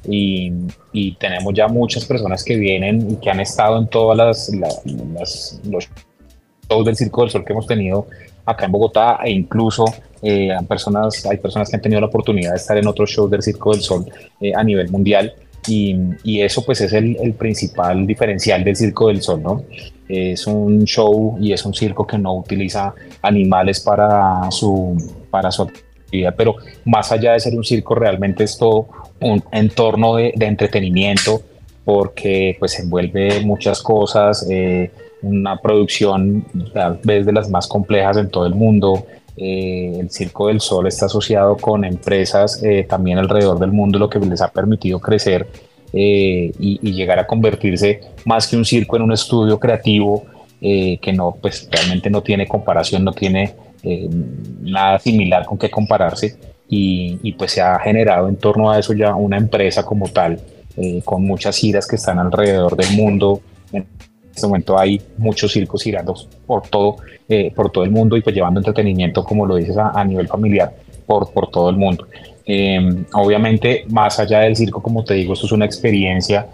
y, 0.09 0.51
y, 0.95 1.13
tenemos 1.17 1.53
ya 1.53 1.69
muchas 1.69 2.07
personas 2.07 2.43
que 2.43 2.57
vienen 2.57 3.11
y 3.11 3.17
que 3.17 3.29
han 3.29 3.41
estado 3.41 3.77
en 3.77 3.89
todas 3.89 4.17
las, 4.17 4.49
las, 4.49 4.81
las 4.87 5.61
los 5.69 5.89
shows 6.71 6.87
del 6.87 6.97
Circo 6.97 7.21
del 7.21 7.31
Sol 7.31 7.45
que 7.45 7.53
hemos 7.53 7.67
tenido 7.67 8.07
acá 8.45 8.67
en 8.67 8.73
Bogotá 8.73 9.19
e 9.25 9.31
incluso 9.31 9.85
eh, 10.23 10.51
personas, 10.69 11.25
hay 11.27 11.39
personas 11.39 11.69
que 11.69 11.77
han 11.77 11.83
tenido 11.83 12.01
la 12.01 12.07
oportunidad 12.07 12.51
de 12.51 12.57
estar 12.57 12.77
en 12.77 12.87
otros 12.87 13.11
shows 13.11 13.31
del 13.31 13.43
Circo 13.43 13.73
del 13.73 13.83
Sol 13.83 14.07
eh, 14.41 14.53
a 14.55 14.63
nivel 14.63 14.91
mundial 14.91 15.35
y, 15.67 15.97
y, 16.23 16.43
eso 16.43 16.65
pues 16.65 16.83
es 16.83 16.93
el, 16.93 17.17
el, 17.23 17.33
principal 17.35 18.07
diferencial 18.07 18.63
del 18.65 18.77
Circo 18.77 19.09
del 19.09 19.23
Sol, 19.23 19.43
¿no? 19.43 19.65
Es 20.09 20.47
un 20.47 20.85
show 20.85 21.39
y 21.41 21.55
es 21.55 21.65
un 21.65 21.73
circo 21.73 22.07
que 22.07 22.19
no 22.19 22.35
utiliza 22.35 22.95
animales 23.23 23.81
para 23.81 24.51
su, 24.51 24.95
para 25.31 25.51
su 25.51 25.63
actividad, 25.63 26.35
pero 26.37 26.57
más 26.85 27.11
allá 27.13 27.33
de 27.33 27.41
ser 27.41 27.57
un 27.57 27.65
circo 27.65 27.95
realmente 27.95 28.45
es 28.45 28.59
todo 28.59 28.89
un 29.21 29.43
entorno 29.53 30.17
de, 30.17 30.35
de 30.37 30.47
entretenimiento 30.47 31.41
porque 31.85 32.57
pues 32.59 32.79
envuelve 32.79 33.41
muchas 33.41 33.83
cosas, 33.83 34.47
eh, 34.51 34.91
una 35.25 35.57
producción 35.57 36.45
tal 36.73 37.01
vez 37.03 37.27
de 37.27 37.33
las 37.33 37.49
más 37.49 37.67
complejas 37.67 38.17
en 38.17 38.29
todo 38.29 38.47
el 38.47 38.55
mundo. 38.55 39.07
Eh, 39.37 39.97
el 39.99 40.11
Circo 40.11 40.47
del 40.49 40.61
Sol 40.61 40.87
está 40.87 41.07
asociado 41.07 41.57
con 41.57 41.85
empresas 41.85 42.63
eh, 42.63 42.87
también 42.89 43.19
alrededor 43.19 43.59
del 43.59 43.73
mundo, 43.73 43.99
lo 43.99 44.09
que 44.09 44.21
les 44.21 44.41
ha 44.41 44.53
permitido 44.53 45.01
crecer 45.01 45.49
eh, 45.93 46.53
y, 46.59 46.93
llegar 46.93 47.19
a 47.19 47.27
convertirse 47.27 48.01
más 48.25 48.47
que 48.47 48.57
un 48.57 48.65
circo 48.65 48.97
en 48.97 49.03
un 49.03 49.13
estudio 49.13 49.59
creativo 49.59 50.25
que 50.61 51.13
no, 51.15 51.37
pues 51.43 51.69
realmente 51.71 52.09
no 52.09 52.23
tiene 52.23 52.47
comparación, 52.47 53.05
no 53.05 53.13
tiene 53.13 53.55
nada 54.63 54.99
similar 54.99 55.45
con 55.45 55.59
qué 55.59 55.71
compararse 55.71 56.39
y, 56.71 57.33
pues 57.33 57.53
se 57.53 57.61
ha 57.61 57.79
generado 57.81 58.31
en 58.31 58.37
torno 58.37 58.71
a 58.71 58.79
eso 58.79 58.95
ya 58.95 59.15
una 59.15 59.37
empresa 59.37 59.85
como 59.85 60.09
tal, 60.09 60.41
con 61.05 61.23
muchas 61.27 61.59
giras 61.59 61.87
que 61.87 61.97
están 61.97 62.19
alrededor 62.19 62.77
del 62.77 62.97
mundo 62.97 63.43
este 64.35 64.47
momento 64.47 64.79
hay 64.79 65.01
muchos 65.19 65.53
circos 65.53 65.83
girando 65.83 66.15
por 66.47 66.63
todo, 66.69 66.97
eh, 67.29 67.53
por 67.55 67.71
todo 67.71 67.85
el 67.85 67.91
mundo 67.91 68.17
y 68.17 68.23
pues 68.23 68.35
llevando 68.35 68.61
entretenimiento, 68.61 69.25
como 69.25 69.47
lo 69.47 69.57
dices, 69.57 69.77
a, 69.77 70.05
nivel 70.05 70.29
familiar 70.29 70.75
por, 71.07 71.33
por 71.33 71.51
todo 71.51 71.71
el 71.71 71.77
mundo. 71.77 72.07
Eh, 72.47 73.05
obviamente, 73.13 73.85
más 73.89 74.19
allá 74.19 74.41
del 74.41 74.57
circo, 74.57 74.83
como 74.83 75.05
te 75.05 75.15
digo, 75.15 75.35
esto 75.35 75.47
es 75.47 75.53
una 75.53 75.65
experiencia. 75.65 76.47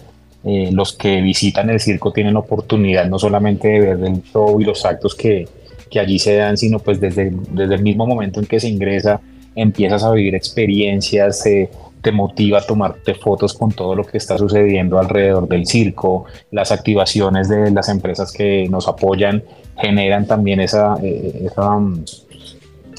Eh, 0.45 0.71
los 0.73 0.95
que 0.95 1.21
visitan 1.21 1.69
el 1.69 1.81
circo 1.81 2.13
tienen 2.13 2.35
oportunidad 2.37 3.07
no 3.07 3.19
solamente 3.19 3.69
de 3.69 3.81
ver 3.81 4.05
el 4.07 4.23
show 4.23 4.59
y 4.59 4.65
los 4.65 4.87
actos 4.87 5.15
que, 5.15 5.47
que 5.91 6.01
allí 6.01 6.19
se 6.19 6.37
dan, 6.37 6.57
sino 6.57 6.79
pues 6.79 7.01
desde, 7.01 7.31
desde 7.51 7.75
el 7.75 7.83
mismo 7.83 8.07
momento 8.07 8.41
en 8.41 8.47
que 8.47 8.61
se 8.61 8.69
ingresa, 8.69 9.21
empiezas 9.55 10.03
a 10.05 10.13
vivir 10.13 10.35
experiencias, 10.35 11.45
eh, 11.47 11.69
te 12.03 12.13
motiva 12.13 12.59
a 12.59 12.63
tomarte 12.63 13.15
fotos 13.15 13.55
con 13.55 13.73
todo 13.73 13.95
lo 13.95 14.05
que 14.05 14.19
está 14.19 14.39
sucediendo 14.39 14.99
alrededor 14.99 15.49
del 15.49 15.67
circo, 15.67 16.25
las 16.51 16.73
activaciones 16.73 17.49
de 17.49 17.71
las 17.71 17.89
empresas 17.89 18.33
que 18.33 18.69
nos 18.69 18.89
apoyan 18.89 19.43
generan 19.77 20.27
también 20.27 20.61
esa, 20.61 20.97
eh, 21.03 21.47
esa 21.47 21.79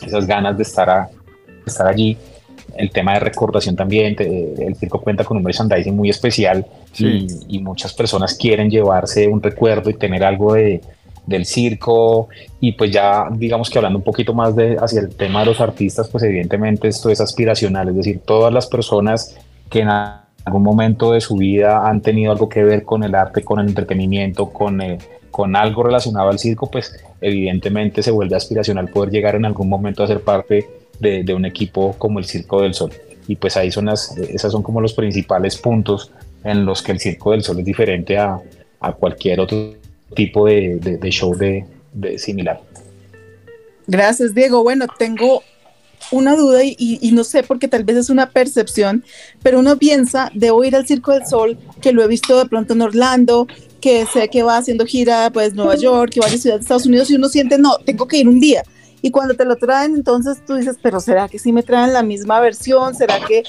esas 0.06 0.28
ganas 0.28 0.58
de 0.58 0.64
estar, 0.64 0.90
a, 0.90 1.10
estar 1.66 1.88
allí. 1.88 2.18
El 2.76 2.90
tema 2.90 3.14
de 3.14 3.20
recordación 3.20 3.76
también, 3.76 4.16
te, 4.16 4.66
el 4.66 4.76
circo 4.76 5.02
cuenta 5.02 5.24
con 5.24 5.38
un 5.38 5.44
merchandising 5.44 5.96
muy 5.96 6.10
especial 6.10 6.66
sí. 6.94 7.28
y, 7.50 7.58
y 7.58 7.60
muchas 7.60 7.94
personas 7.94 8.34
quieren 8.36 8.70
llevarse 8.70 9.28
un 9.28 9.42
recuerdo 9.44 9.90
y 9.90 9.94
tener 9.96 10.24
algo 10.24 10.54
de, 10.54 10.82
del 11.26 11.46
circo 11.46 12.30
y 12.60 12.72
pues 12.74 12.92
ya 12.92 13.28
digamos 13.32 13.70
que 13.70 13.78
hablando 13.78 14.00
un 14.00 14.04
poquito 14.04 14.34
más 14.34 14.56
de 14.56 14.76
hacia 14.80 15.02
el 15.02 15.16
tema 15.16 15.42
de 15.42 15.46
los 15.46 15.62
artistas 15.62 16.10
pues 16.10 16.24
evidentemente 16.24 16.88
esto 16.88 17.10
es 17.10 17.22
aspiracional 17.22 17.90
es 17.90 17.96
decir 17.96 18.22
todas 18.26 18.52
las 18.52 18.68
personas 18.68 19.38
que 19.70 19.80
en 19.80 19.90
algún 20.46 20.64
momento 20.64 21.14
de 21.14 21.22
su 21.22 21.38
vida 21.38 21.88
han 21.88 22.02
tenido 22.02 22.32
algo 22.32 22.50
que 22.50 22.64
ver 22.64 22.84
con 22.84 23.04
el 23.04 23.16
arte, 23.16 23.44
con 23.44 23.60
el 23.60 23.70
entretenimiento, 23.70 24.50
con, 24.50 24.82
con 25.30 25.56
algo 25.56 25.84
relacionado 25.84 26.30
al 26.30 26.40
circo, 26.40 26.70
pues 26.70 26.94
evidentemente 27.22 28.04
se 28.04 28.12
vuelve 28.12 28.36
aspiracional 28.36 28.90
poder 28.90 29.12
llegar 29.12 29.36
en 29.36 29.46
algún 29.46 29.70
momento 29.70 30.04
a 30.04 30.08
ser 30.08 30.22
parte 30.22 30.68
de, 31.00 31.24
de 31.24 31.34
un 31.34 31.46
equipo 31.46 31.96
como 31.98 32.20
el 32.20 32.26
Circo 32.26 32.62
del 32.62 32.74
Sol. 32.74 32.92
Y 33.28 33.36
pues 33.36 33.56
ahí 33.56 33.72
son 33.72 33.86
las, 33.86 34.18
esas 34.18 34.52
son 34.52 34.62
como 34.62 34.82
los 34.82 34.94
principales 34.94 35.58
puntos 35.58 36.12
en 36.44 36.66
los 36.66 36.82
que 36.82 36.92
el 36.92 37.00
Circo 37.00 37.32
del 37.32 37.44
Sol 37.44 37.60
es 37.60 37.66
diferente 37.66 38.18
a, 38.18 38.40
a 38.80 38.92
cualquier 38.94 39.40
otro 39.40 39.76
tipo 40.16 40.46
de, 40.48 40.78
de, 40.78 40.98
de 40.98 41.10
show 41.10 41.36
de, 41.36 41.66
de 41.94 42.18
similar. 42.18 42.62
Gracias, 43.88 44.34
Diego. 44.34 44.64
Bueno, 44.64 44.86
tengo 44.98 45.44
una 46.12 46.36
duda 46.36 46.64
y, 46.64 46.76
y, 46.78 47.12
no 47.12 47.24
sé 47.24 47.44
porque 47.44 47.68
tal 47.68 47.84
vez 47.84 47.98
es 47.98 48.10
una 48.10 48.30
percepción, 48.30 49.04
pero 49.44 49.60
uno 49.60 49.78
piensa, 49.78 50.32
debo 50.34 50.64
ir 50.64 50.76
al 50.76 50.88
Circo 50.88 51.12
del 51.12 51.26
Sol, 51.26 51.58
que 51.82 51.92
lo 51.92 52.04
he 52.04 52.08
visto 52.08 52.38
de 52.38 52.46
pronto 52.50 52.74
en 52.74 52.82
Orlando, 52.82 53.48
que 53.80 54.06
sé 54.06 54.30
que 54.30 54.44
va 54.44 54.58
haciendo 54.58 54.86
gira 54.86 55.30
pues 55.32 55.54
Nueva 55.54 55.76
York, 55.76 56.14
que 56.14 56.20
varias 56.20 56.42
ciudades 56.42 56.62
de 56.62 56.64
Estados 56.66 56.86
Unidos 56.86 57.10
y 57.12 57.16
uno 57.16 57.30
siente, 57.30 57.58
no, 57.58 57.78
tengo 57.86 58.08
que 58.08 58.18
ir 58.18 58.28
un 58.28 58.40
día. 58.40 58.64
Y 59.02 59.12
cuando 59.12 59.34
te 59.36 59.46
lo 59.46 59.56
traen, 59.56 59.96
entonces 59.96 60.44
tú 60.46 60.56
dices, 60.56 60.78
pero 60.82 61.00
¿será 61.00 61.28
que 61.28 61.40
sí 61.40 61.52
me 61.52 61.64
traen 61.64 61.94
la 61.94 62.04
misma 62.04 62.40
versión? 62.40 62.94
¿Será 62.94 63.20
que, 63.26 63.44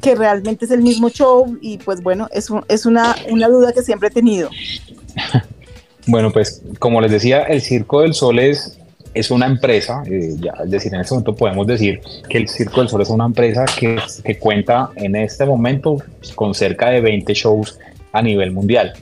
que 0.00 0.14
realmente 0.14 0.66
es 0.66 0.70
el 0.70 0.82
mismo 0.82 1.08
show? 1.08 1.56
Y 1.60 1.78
pues 1.78 2.02
bueno, 2.02 2.28
es, 2.32 2.50
un, 2.50 2.64
es 2.68 2.84
una, 2.84 3.16
una 3.30 3.48
duda 3.48 3.72
que 3.72 3.82
siempre 3.82 4.08
he 4.08 4.12
tenido. 4.12 4.50
Bueno, 6.06 6.30
pues 6.30 6.62
como 6.78 7.00
les 7.00 7.10
decía, 7.10 7.42
el 7.42 7.60
Circo 7.60 8.00
del 8.00 8.14
Sol 8.14 8.38
es, 8.38 8.78
es 9.14 9.30
una 9.30 9.46
empresa, 9.46 10.02
eh, 10.06 10.34
ya, 10.38 10.52
es 10.64 10.70
decir, 10.70 10.94
en 10.94 11.00
este 11.00 11.14
momento 11.14 11.36
podemos 11.36 11.66
decir 11.66 12.00
que 12.28 12.38
el 12.38 12.48
Circo 12.48 12.80
del 12.80 12.88
Sol 12.88 13.02
es 13.02 13.10
una 13.10 13.26
empresa 13.26 13.64
que, 13.78 13.98
que 14.24 14.38
cuenta 14.38 14.90
en 14.96 15.14
este 15.16 15.46
momento 15.46 15.98
con 16.34 16.54
cerca 16.54 16.90
de 16.90 17.00
20 17.00 17.32
shows 17.34 17.78
a 18.12 18.22
nivel 18.22 18.52
mundial. 18.52 18.92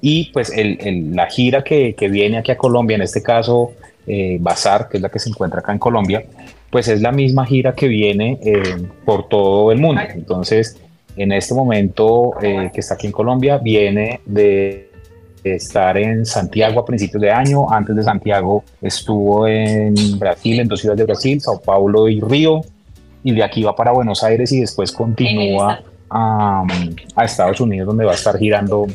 Y 0.00 0.30
pues 0.32 0.50
el, 0.54 1.14
la 1.14 1.26
gira 1.26 1.64
que, 1.64 1.94
que, 1.94 2.08
viene 2.08 2.38
aquí 2.38 2.52
a 2.52 2.56
Colombia, 2.56 2.96
en 2.96 3.02
este 3.02 3.22
caso 3.22 3.72
eh, 4.06 4.38
Bazar, 4.40 4.88
que 4.88 4.98
es 4.98 5.02
la 5.02 5.08
que 5.08 5.18
se 5.18 5.30
encuentra 5.30 5.60
acá 5.60 5.72
en 5.72 5.78
Colombia, 5.78 6.24
pues 6.70 6.88
es 6.88 7.00
la 7.00 7.12
misma 7.12 7.46
gira 7.46 7.74
que 7.74 7.88
viene 7.88 8.38
eh, 8.42 8.62
por 9.04 9.28
todo 9.28 9.72
el 9.72 9.78
mundo. 9.78 10.02
Entonces, 10.14 10.78
en 11.16 11.32
este 11.32 11.54
momento 11.54 12.32
eh, 12.42 12.70
que 12.72 12.80
está 12.80 12.94
aquí 12.94 13.06
en 13.06 13.12
Colombia, 13.12 13.58
viene 13.58 14.20
de 14.26 14.90
estar 15.54 15.96
en 15.96 16.26
Santiago 16.26 16.80
a 16.80 16.84
principios 16.84 17.22
de 17.22 17.30
año. 17.30 17.70
Antes 17.70 17.96
de 17.96 18.02
Santiago 18.02 18.64
estuvo 18.82 19.46
en 19.46 19.94
Brasil, 20.18 20.60
en 20.60 20.68
dos 20.68 20.80
ciudades 20.80 20.98
de 20.98 21.04
Brasil, 21.04 21.40
Sao 21.40 21.60
Paulo 21.60 22.08
y 22.08 22.20
Río. 22.20 22.62
Y 23.22 23.32
de 23.32 23.42
aquí 23.42 23.62
va 23.62 23.74
para 23.74 23.92
Buenos 23.92 24.22
Aires 24.22 24.52
y 24.52 24.60
después 24.60 24.92
continúa 24.92 25.80
a, 26.10 26.64
a 27.16 27.24
Estados 27.24 27.60
Unidos, 27.60 27.86
donde 27.86 28.04
va 28.04 28.12
a 28.12 28.14
estar 28.14 28.38
girando 28.38 28.86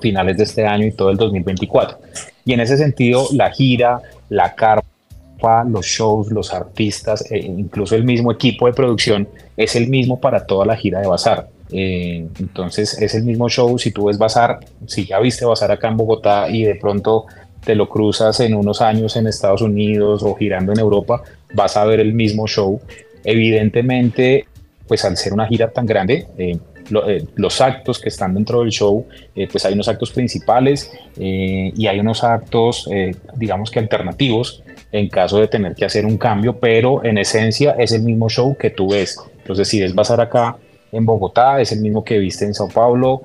finales 0.00 0.36
de 0.36 0.44
este 0.44 0.66
año 0.66 0.86
y 0.86 0.92
todo 0.92 1.10
el 1.10 1.16
2024. 1.16 1.98
Y 2.44 2.52
en 2.52 2.60
ese 2.60 2.76
sentido, 2.76 3.26
la 3.32 3.50
gira, 3.50 4.00
la 4.28 4.54
carpa, 4.54 5.64
los 5.68 5.86
shows, 5.86 6.30
los 6.30 6.52
artistas, 6.52 7.24
e 7.30 7.38
incluso 7.38 7.94
el 7.94 8.04
mismo 8.04 8.32
equipo 8.32 8.66
de 8.66 8.72
producción 8.72 9.28
es 9.56 9.76
el 9.76 9.88
mismo 9.88 10.20
para 10.20 10.46
toda 10.46 10.66
la 10.66 10.76
gira 10.76 11.00
de 11.00 11.06
Bazar. 11.06 11.48
Eh, 11.76 12.28
entonces 12.38 13.00
es 13.02 13.14
el 13.14 13.24
mismo 13.24 13.48
show. 13.48 13.76
Si 13.78 13.90
tú 13.90 14.06
ves 14.06 14.16
Bazar, 14.16 14.60
si 14.86 15.06
ya 15.06 15.18
viste 15.18 15.44
Bazar 15.44 15.72
acá 15.72 15.88
en 15.88 15.96
Bogotá 15.96 16.48
y 16.48 16.62
de 16.62 16.76
pronto 16.76 17.26
te 17.64 17.74
lo 17.74 17.88
cruzas 17.88 18.38
en 18.40 18.54
unos 18.54 18.80
años 18.80 19.16
en 19.16 19.26
Estados 19.26 19.62
Unidos 19.62 20.22
o 20.22 20.34
girando 20.34 20.72
en 20.72 20.78
Europa, 20.78 21.22
vas 21.54 21.76
a 21.76 21.84
ver 21.84 21.98
el 21.98 22.12
mismo 22.12 22.46
show. 22.46 22.80
Evidentemente, 23.24 24.46
pues 24.86 25.04
al 25.04 25.16
ser 25.16 25.32
una 25.32 25.46
gira 25.46 25.70
tan 25.70 25.86
grande, 25.86 26.26
eh, 26.36 26.58
eh, 27.08 27.24
los 27.36 27.60
actos 27.60 27.98
que 27.98 28.10
están 28.10 28.34
dentro 28.34 28.60
del 28.60 28.70
show, 28.70 29.06
eh, 29.34 29.48
pues 29.50 29.64
hay 29.64 29.72
unos 29.72 29.88
actos 29.88 30.12
principales 30.12 30.92
y 31.16 31.86
hay 31.86 32.00
unos 32.00 32.22
actos, 32.22 32.88
digamos 33.36 33.70
que 33.70 33.78
alternativos 33.78 34.62
en 34.92 35.08
caso 35.08 35.40
de 35.40 35.48
tener 35.48 35.74
que 35.74 35.84
hacer 35.84 36.06
un 36.06 36.18
cambio, 36.18 36.58
pero 36.58 37.04
en 37.04 37.18
esencia 37.18 37.74
es 37.78 37.92
el 37.92 38.02
mismo 38.02 38.28
show 38.28 38.56
que 38.56 38.70
tú 38.70 38.90
ves. 38.90 39.18
Entonces, 39.38 39.66
si 39.68 39.80
ves 39.80 39.92
pasar 39.92 40.20
acá 40.20 40.56
en 40.94 41.04
Bogotá, 41.06 41.60
es 41.60 41.72
el 41.72 41.80
mismo 41.80 42.04
que 42.04 42.18
viste 42.18 42.44
en 42.44 42.54
Sao 42.54 42.68
Paulo, 42.68 43.22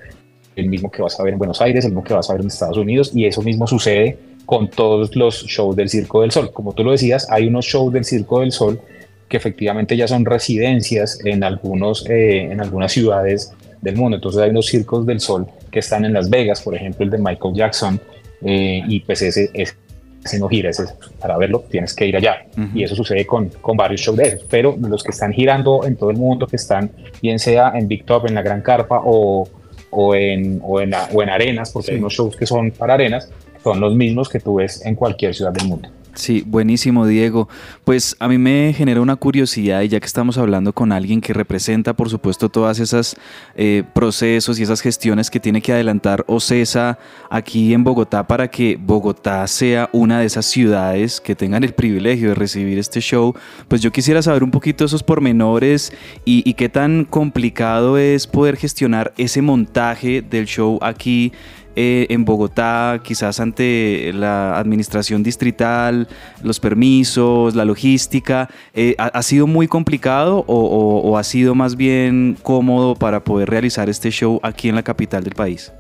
el 0.56 0.68
mismo 0.68 0.92
que 0.92 1.02
vas 1.02 1.20
a 1.20 1.24
ver 1.24 1.34
en 1.34 1.40
Buenos 1.40 1.62
Aires, 1.62 1.86
el 1.86 1.92
mismo 1.92 2.04
que 2.04 2.14
vas 2.14 2.30
a 2.30 2.34
ver 2.34 2.42
en 2.42 2.48
Estados 2.48 2.78
Unidos, 2.78 3.12
y 3.14 3.26
eso 3.26 3.42
mismo 3.42 3.68
sucede 3.68 4.18
con 4.46 4.70
todos 4.70 5.16
los 5.16 5.46
shows 5.46 5.76
del 5.76 5.90
Circo 5.90 6.22
del 6.22 6.32
Sol. 6.32 6.52
Como 6.52 6.74
tú 6.74 6.84
lo 6.84 6.92
decías, 6.92 7.28
hay 7.30 7.48
unos 7.48 7.66
shows 7.66 7.94
del 7.94 8.04
Circo 8.04 8.40
del 8.40 8.52
Sol 8.52 8.82
que 9.30 9.38
efectivamente 9.38 9.96
ya 9.96 10.08
son 10.08 10.26
residencias 10.26 11.20
en, 11.24 11.44
algunos, 11.44 12.04
eh, 12.10 12.50
en 12.52 12.60
algunas 12.60 12.92
ciudades 12.92 13.54
del 13.80 13.96
mundo. 13.96 14.18
Entonces 14.18 14.42
hay 14.42 14.50
unos 14.50 14.66
circos 14.66 15.06
del 15.06 15.20
sol 15.20 15.46
que 15.72 15.80
están 15.80 16.04
en 16.04 16.14
Las 16.14 16.30
Vegas, 16.30 16.62
por 16.62 16.76
ejemplo 16.76 17.06
el 17.06 17.12
de 17.12 17.20
Michael 17.20 17.54
Jackson, 17.54 18.02
eh, 18.42 18.82
y 18.88 19.02
pues 19.02 19.22
ese, 19.22 19.52
ese, 19.54 19.76
ese, 20.24 20.40
no 20.40 20.48
gira, 20.50 20.70
ese, 20.70 20.86
para 21.20 21.38
verlo 21.38 21.64
tienes 21.70 21.94
que 21.94 22.08
ir 22.08 22.16
allá. 22.16 22.46
Uh 22.58 22.62
-huh. 22.62 22.72
Y 22.76 22.84
eso 22.84 22.96
sucede 22.96 23.26
con, 23.26 23.50
con 23.62 23.78
varios 23.78 24.02
shows 24.02 24.18
de 24.18 24.28
esos. 24.28 24.44
Pero 24.50 24.76
los 24.80 25.04
que 25.04 25.12
están 25.12 25.32
girando 25.34 25.86
en 25.86 25.96
todo 25.96 26.10
el 26.12 26.18
mundo, 26.18 26.48
que 26.48 26.58
están 26.58 26.92
bien 27.22 27.40
sea 27.40 27.74
en 27.76 27.88
Big 27.88 28.06
Top, 28.06 28.28
en 28.28 28.36
la 28.36 28.42
Gran 28.42 28.62
Carpa 28.62 29.02
o, 29.04 29.48
o, 29.92 30.16
en, 30.16 30.60
o, 30.64 30.82
en, 30.82 30.94
o 31.14 31.24
en 31.24 31.30
arenas, 31.30 31.72
porque 31.72 31.88
sí. 31.88 31.92
hay 31.94 32.00
unos 32.00 32.14
shows 32.14 32.36
que 32.36 32.46
son 32.46 32.72
para 32.72 32.96
arenas, 32.96 33.30
son 33.64 33.80
los 33.80 33.96
mismos 33.96 34.30
que 34.30 34.40
tú 34.40 34.56
ves 34.56 34.86
en 34.86 34.96
cualquier 34.96 35.34
ciudad 35.34 35.52
del 35.52 35.68
mundo. 35.68 35.90
Sí, 36.20 36.44
buenísimo, 36.46 37.08
Diego. 37.08 37.48
Pues 37.86 38.18
a 38.20 38.28
mí 38.28 38.38
me 38.38 38.74
genera 38.74 39.00
una 39.00 39.16
curiosidad, 39.16 39.84
y 39.84 39.88
ya 39.88 40.02
que 40.02 40.06
estamos 40.06 40.38
hablando 40.38 40.74
con 40.74 40.92
alguien 40.92 41.22
que 41.22 41.32
representa, 41.32 41.94
por 41.94 42.10
supuesto, 42.10 42.50
todas 42.50 42.80
esas 42.80 43.16
eh, 43.56 43.84
procesos 43.94 44.60
y 44.60 44.64
esas 44.64 44.82
gestiones 44.82 45.32
que 45.32 45.40
tiene 45.40 45.62
que 45.62 45.72
adelantar 45.72 46.26
OCESA 46.28 47.00
aquí 47.30 47.74
en 47.74 47.86
Bogotá 47.86 48.28
para 48.28 48.50
que 48.50 48.78
Bogotá 48.78 49.48
sea 49.48 49.90
una 49.94 50.20
de 50.20 50.26
esas 50.26 50.46
ciudades 50.46 51.22
que 51.22 51.36
tengan 51.38 51.64
el 51.64 51.74
privilegio 51.74 52.28
de 52.30 52.36
recibir 52.36 52.78
este 52.80 53.00
show, 53.00 53.34
pues 53.70 53.80
yo 53.80 53.90
quisiera 53.94 54.22
saber 54.22 54.44
un 54.44 54.52
poquito 54.52 54.84
esos 54.84 55.04
pormenores 55.04 55.94
y, 56.26 56.44
y 56.46 56.56
qué 56.56 56.68
tan 56.68 57.06
complicado 57.06 57.98
es 57.98 58.28
poder 58.28 58.58
gestionar 58.58 59.14
ese 59.18 59.42
montaje 59.42 60.22
del 60.22 60.48
show 60.48 60.80
aquí 60.82 61.32
eh, 61.82 62.08
en 62.10 62.26
Bogotá, 62.26 63.00
quizás 63.02 63.40
ante 63.40 64.12
la 64.14 64.60
administración 64.60 65.24
distrital, 65.24 66.10
los 66.44 66.60
permisos, 66.60 67.56
la 67.56 67.64
logística, 67.64 68.50
eh, 68.74 68.96
¿ha, 68.98 69.06
¿ha, 69.06 69.24
sido 69.24 69.48
muy 69.48 69.70
complicado 69.70 70.44
o, 70.46 71.18
ha 71.18 71.24
sido 71.24 71.56
más 71.56 71.78
bien 71.78 72.36
cómodo 72.44 72.96
para 72.96 73.24
poder 73.24 73.50
realizar 73.50 73.88
este 73.88 74.12
show 74.12 74.42
aquí 74.44 74.68
en 74.68 74.76
la 74.76 74.84
capital 74.84 75.24
del 75.24 75.36
país? 75.36 75.72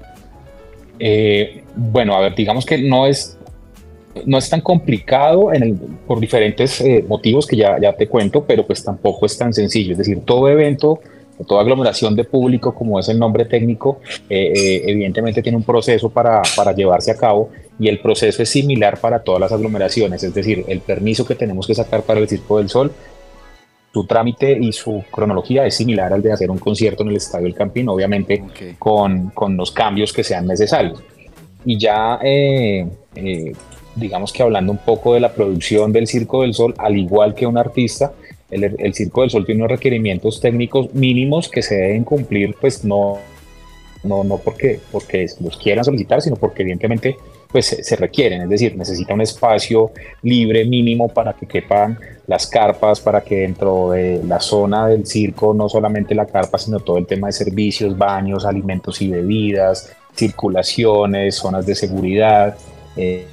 Eh, 0.99 1.63
bueno, 1.75 2.15
a 2.15 2.21
ver, 2.21 2.33
digamos 2.33 2.65
que 2.65 2.77
no 2.77 3.05
es, 3.05 3.37
no 4.25 4.37
es 4.37 4.49
tan 4.49 4.61
complicado 4.61 5.49
por 6.07 6.21
diferentes 6.21 6.81
motivos 7.09 7.45
que 7.45 7.57
ya, 7.57 7.77
ya 7.77 7.91
te 7.91 8.07
cuento, 8.07 8.45
pero 8.45 8.65
pues 8.65 8.81
tampoco 8.85 9.25
es 9.25 9.37
tan 9.37 9.51
sencillo. 9.51 9.91
Es 9.91 9.97
decir, 9.97 10.21
todo 10.23 10.47
evento 10.47 11.01
toda 11.47 11.61
aglomeración 11.61 12.15
de 12.15 12.23
público, 12.23 12.73
como 12.73 12.99
es 12.99 13.09
el 13.09 13.19
nombre 13.19 13.45
técnico, 13.45 13.99
eh, 14.29 14.51
eh, 14.55 14.83
evidentemente 14.87 15.41
tiene 15.41 15.57
un 15.57 15.63
proceso 15.63 16.09
para, 16.09 16.41
para, 16.55 16.73
llevarse 16.73 17.11
a 17.11 17.17
cabo 17.17 17.49
y 17.79 17.87
el 17.87 17.99
proceso 17.99 18.43
es 18.43 18.49
similar 18.49 18.99
para 18.99 19.23
todas 19.23 19.39
las 19.39 19.51
aglomeraciones, 19.51 20.23
es 20.23 20.33
decir, 20.33 20.65
el 20.67 20.81
permiso 20.81 21.25
que 21.25 21.35
tenemos 21.35 21.65
que 21.65 21.75
sacar 21.75 22.03
para 22.03 22.19
el 22.19 22.27
Circo 22.27 22.57
del 22.57 22.69
Sol, 22.69 22.91
su 23.93 24.05
trámite 24.05 24.57
y 24.59 24.71
su 24.71 25.03
cronología 25.09 25.65
es 25.65 25.75
similar 25.75 26.13
al 26.13 26.21
de 26.21 26.31
hacer 26.31 26.51
un 26.51 26.59
concierto 26.59 27.03
en 27.03 27.09
el 27.09 27.15
Estadio 27.15 27.45
del 27.45 27.55
Campín, 27.55 27.89
obviamente 27.89 28.43
okay. 28.51 28.75
con, 28.77 29.29
con, 29.29 29.57
los 29.57 29.71
cambios 29.71 30.13
que 30.13 30.23
sean 30.23 30.45
necesarios. 30.45 31.01
Y 31.65 31.77
ya, 31.77 32.19
eh, 32.21 32.85
digamos 33.95 34.31
que 34.31 34.43
hablando 34.43 34.71
un 34.71 34.77
poco 34.77 35.15
de 35.15 35.21
la 35.21 35.33
producción 35.33 35.91
del 35.91 36.05
Circo 36.05 36.43
del 36.43 36.53
Sol, 36.53 36.75
al 36.77 36.97
igual 36.97 37.33
que 37.33 37.47
un 37.47 37.57
artista, 37.57 38.13
el, 38.51 38.75
el, 38.77 38.93
Circo 38.93 39.21
del 39.21 39.29
Sol 39.29 39.45
tiene 39.45 39.61
unos 39.61 39.71
requerimientos 39.71 40.39
técnicos 40.39 40.93
mínimos 40.93 41.49
que 41.49 41.61
se 41.61 41.75
deben 41.75 42.03
cumplir, 42.03 42.55
pues 42.59 42.83
no, 42.83 43.19
no, 44.03 44.23
no 44.23 44.37
porque, 44.37 44.79
porque 44.91 45.27
los 45.41 45.57
quieran 45.57 45.85
solicitar, 45.85 46.21
sino 46.21 46.35
porque 46.35 46.61
evidentemente 46.61 47.17
pues, 47.51 47.65
se, 47.65 47.83
se, 47.83 47.95
requieren, 47.95 48.41
es 48.43 48.49
decir, 48.49 48.75
necesita 48.75 49.13
un 49.13 49.21
espacio 49.21 49.91
libre 50.21 50.65
mínimo 50.65 51.09
para 51.09 51.33
que 51.33 51.45
quepan 51.45 51.97
las 52.27 52.47
carpas, 52.47 52.99
para 52.99 53.21
que 53.21 53.41
dentro 53.41 53.91
de 53.91 54.21
la 54.23 54.39
zona 54.39 54.87
del 54.87 55.05
circo, 55.05 55.53
no 55.53 55.67
solamente 55.67 56.15
la 56.15 56.25
carpa, 56.25 56.57
sino 56.57 56.79
todo 56.79 56.97
el 56.97 57.07
tema 57.07 57.27
de 57.27 57.33
servicios, 57.33 57.97
baños, 57.97 58.45
alimentos 58.45 59.01
y 59.01 59.09
bebidas, 59.09 59.91
circulaciones, 60.15 61.35
zonas 61.35 61.65
de 61.65 61.75
seguridad, 61.75 62.55
eh, 62.95 63.25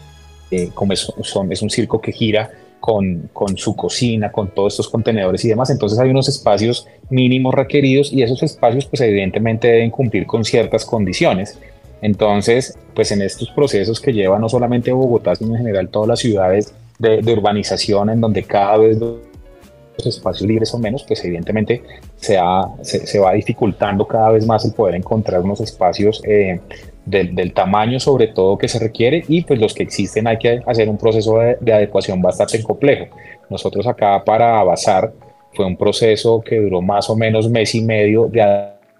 eh, 0.51 0.71
como 0.75 0.93
es, 0.93 1.13
son, 1.23 1.53
es 1.53 1.63
un 1.63 1.71
circo 1.71 2.01
que 2.01 2.13
gira 2.13 2.51
con, 2.87 3.29
con, 3.33 3.59
su 3.59 3.75
cocina, 3.75 4.31
con 4.31 4.55
todos 4.55 4.75
estos 4.75 4.89
contenedores 4.89 5.45
y 5.45 5.49
demás. 5.49 5.71
Entonces 5.71 5.99
hay 5.99 6.09
unos 6.09 6.29
espacios 6.29 6.87
mínimos 7.11 7.53
requeridos 7.53 8.13
y 8.13 8.23
esos 8.23 8.45
espacios 8.45 8.87
pues 8.87 9.01
evidentemente 9.01 9.67
deben 9.67 9.91
cumplir 9.91 10.25
con 10.25 10.45
ciertas 10.45 10.85
condiciones. 10.85 11.59
Entonces, 12.01 12.79
pues 12.95 13.11
en 13.11 13.23
estos 13.23 13.51
procesos 13.51 14.01
que 14.01 14.13
lleva 14.13 14.39
no 14.39 14.49
solamente 14.49 14.93
Bogotá, 14.93 15.35
sino 15.35 15.55
en 15.55 15.59
general 15.59 15.89
todas 15.89 16.09
las 16.11 16.21
ciudades 16.21 16.73
de, 17.01 17.33
urbanización 17.33 18.09
en 18.09 18.21
donde 18.21 18.45
cada 18.45 18.77
vez 18.77 18.99
los 19.01 20.07
espacios 20.07 20.49
libres 20.49 20.69
son 20.69 20.81
menos, 20.81 21.03
pues 21.09 21.25
evidentemente 21.25 21.83
se, 22.15 22.39
se, 22.83 23.19
va 23.19 23.33
dificultando 23.33 24.07
cada 24.07 24.31
vez 24.31 24.47
más 24.47 24.65
el 24.65 24.75
poder 24.75 24.95
encontrar 24.95 25.41
unos 25.41 25.61
espacios 25.61 26.23
eh, 26.25 26.61
del, 27.07 27.53
tamaño 27.53 28.01
sobre 28.01 28.27
todo 28.29 28.59
que 28.59 28.69
se 28.69 28.79
requiere 28.79 29.25
y 29.29 29.43
pues 29.43 29.61
los 29.61 29.73
que 29.73 29.85
existen 29.85 30.27
hay 30.27 30.39
que 30.39 30.61
hacer 30.67 30.89
un 30.89 30.99
proceso 30.99 31.39
de, 31.39 31.73
adecuación 31.73 32.21
bastante 32.21 32.63
complejo. 32.63 33.07
Nosotros 33.49 33.87
acá 33.87 34.23
para 34.25 34.63
Bazar 34.65 35.13
fue 35.55 35.65
un 35.65 35.77
proceso 35.77 36.41
que 36.41 36.61
duró 36.61 36.83
más 36.83 37.09
o 37.09 37.17
menos 37.17 37.49
mes 37.49 37.75
y 37.75 37.83
medio 37.83 38.27
de 38.27 38.43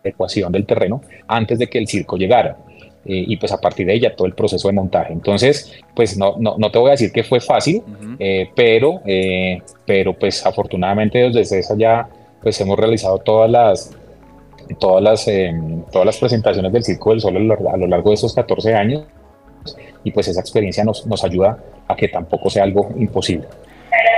adecuación 0.03 0.53
del 0.53 0.65
terreno 0.65 1.03
antes 1.27 1.59
de 1.59 1.67
que 1.67 1.79
el 1.79 1.89
circo 1.89 2.17
llegara. 2.17 2.57
Eh, 3.09 3.25
y 3.29 3.37
pues 3.37 3.53
a 3.53 3.61
partir 3.61 3.87
de 3.87 3.95
ella 3.95 4.17
todo 4.17 4.27
el 4.27 4.35
proceso 4.35 4.67
de 4.67 4.75
montaje. 4.75 5.13
Entonces, 5.13 5.73
pues 5.95 6.17
no, 6.19 6.35
no, 6.41 6.57
no 6.59 6.71
te 6.73 6.79
voy 6.79 6.89
a 6.89 6.93
decir 6.93 7.13
que 7.13 7.23
fue 7.23 7.41
fácil, 7.41 7.81
eh, 8.19 8.51
pero, 8.57 9.01
eh, 9.05 9.63
pero 9.85 10.13
pues 10.13 10.45
afortunadamente 10.45 11.31
desde 11.31 11.61
esa 11.61 11.77
ya 11.77 12.09
pues 12.43 12.61
hemos 12.61 12.77
realizado 12.77 13.19
todas 13.19 13.49
las 13.49 13.97
todas 14.79 15.03
las, 15.03 15.27
todas 15.91 16.07
las 16.07 16.19
presentaciones 16.19 16.73
del 16.73 16.85
Circo 16.85 17.11
del 17.11 17.21
Sol 17.21 17.37
a 17.37 17.77
lo 17.77 17.87
largo 17.87 18.11
de 18.11 18.15
esos 18.15 18.35
14 18.35 18.75
años 18.75 19.05
y 20.05 20.11
pues 20.13 20.29
esa 20.29 20.41
experiencia 20.41 20.85
nos, 20.85 21.07
nos 21.07 21.25
ayuda 21.25 21.59
a 21.89 21.97
que 21.97 22.09
tampoco 22.09 22.51
sea 22.51 22.65
algo 22.65 22.91
imposible. 22.97 23.47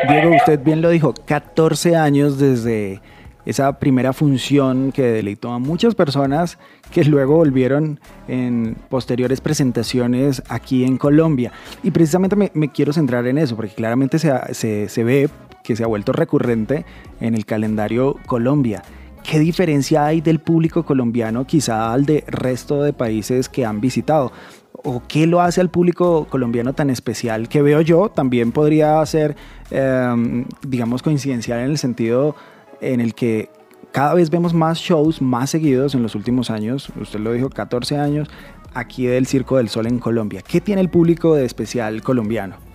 Diego, 0.09 0.35
usted 0.35 0.61
bien 0.63 0.83
lo 0.83 0.91
dijo, 0.91 1.15
14 1.27 1.97
años 1.97 2.39
desde 2.39 3.01
esa 3.47 3.79
primera 3.79 4.13
función 4.13 4.93
que 4.93 5.03
deleitó 5.03 5.51
a 5.51 5.59
muchas 5.59 5.95
personas 5.95 6.59
que 6.93 7.05
luego 7.05 7.37
volvieron 7.37 7.99
en 8.29 8.77
posteriores 8.91 9.41
presentaciones 9.41 10.43
aquí 10.49 10.85
en 10.85 10.99
Colombia. 10.99 11.53
Y 11.83 11.91
precisamente 11.91 12.37
me, 12.37 12.71
quiero 12.71 12.93
centrar 12.93 13.27
en 13.27 13.39
eso, 13.39 13.57
porque 13.57 13.73
claramente 13.73 14.19
se, 14.19 14.89
se 14.89 15.05
ve 15.05 15.31
que 15.65 15.77
se 15.77 15.85
ha 15.85 15.87
vuelto 15.87 16.13
recurrente 16.13 16.85
en 17.21 17.35
el 17.35 17.47
calendario 17.47 18.17
Colombia. 18.27 18.83
¿Qué 19.29 19.39
diferencia 19.39 20.07
hay 20.07 20.23
del 20.23 20.39
público 20.39 20.87
colombiano 20.87 21.47
quizá 21.47 21.93
al 21.93 22.07
de 22.07 22.25
resto 22.29 22.83
de 22.83 22.95
países 22.95 23.51
que 23.51 23.67
han 23.67 23.79
visitado? 23.79 24.33
¿O 24.73 25.03
qué 25.07 25.27
lo 25.27 25.43
hace 25.43 25.61
al 25.61 25.69
público 25.69 26.27
colombiano 26.31 26.73
tan 26.73 26.89
especial 26.89 27.47
que 27.47 27.61
veo 27.61 27.83
yo? 27.83 28.09
También 28.09 28.53
podría 28.53 29.05
ser, 29.05 29.37
em, 29.71 30.47
digamos, 30.67 31.03
coincidencial 31.03 31.59
en 31.59 31.67
el 31.67 31.77
sentido 31.77 32.37
en 32.81 33.03
el 33.03 33.15
que 33.15 33.51
cada 33.93 34.15
vez 34.15 34.31
vemos 34.31 34.55
más 34.55 34.79
shows 34.79 35.21
más 35.21 35.51
seguidos 35.51 35.95
en 35.95 36.03
los 36.03 36.15
últimos 36.15 36.49
años, 36.49 36.91
usted 36.99 37.21
lo 37.21 37.35
dijo, 37.35 37.51
14 37.51 37.99
años, 37.99 38.31
aquí 38.73 39.05
del 39.05 39.27
Circo 39.27 39.59
del 39.59 39.69
Sol 39.69 39.89
en 39.89 39.99
Colombia. 39.99 40.41
¿Qué 40.41 40.63
tiene 40.63 40.81
el 40.81 40.89
público 40.89 41.35
de 41.35 41.45
especial 41.45 42.01
colombiano? 42.01 42.68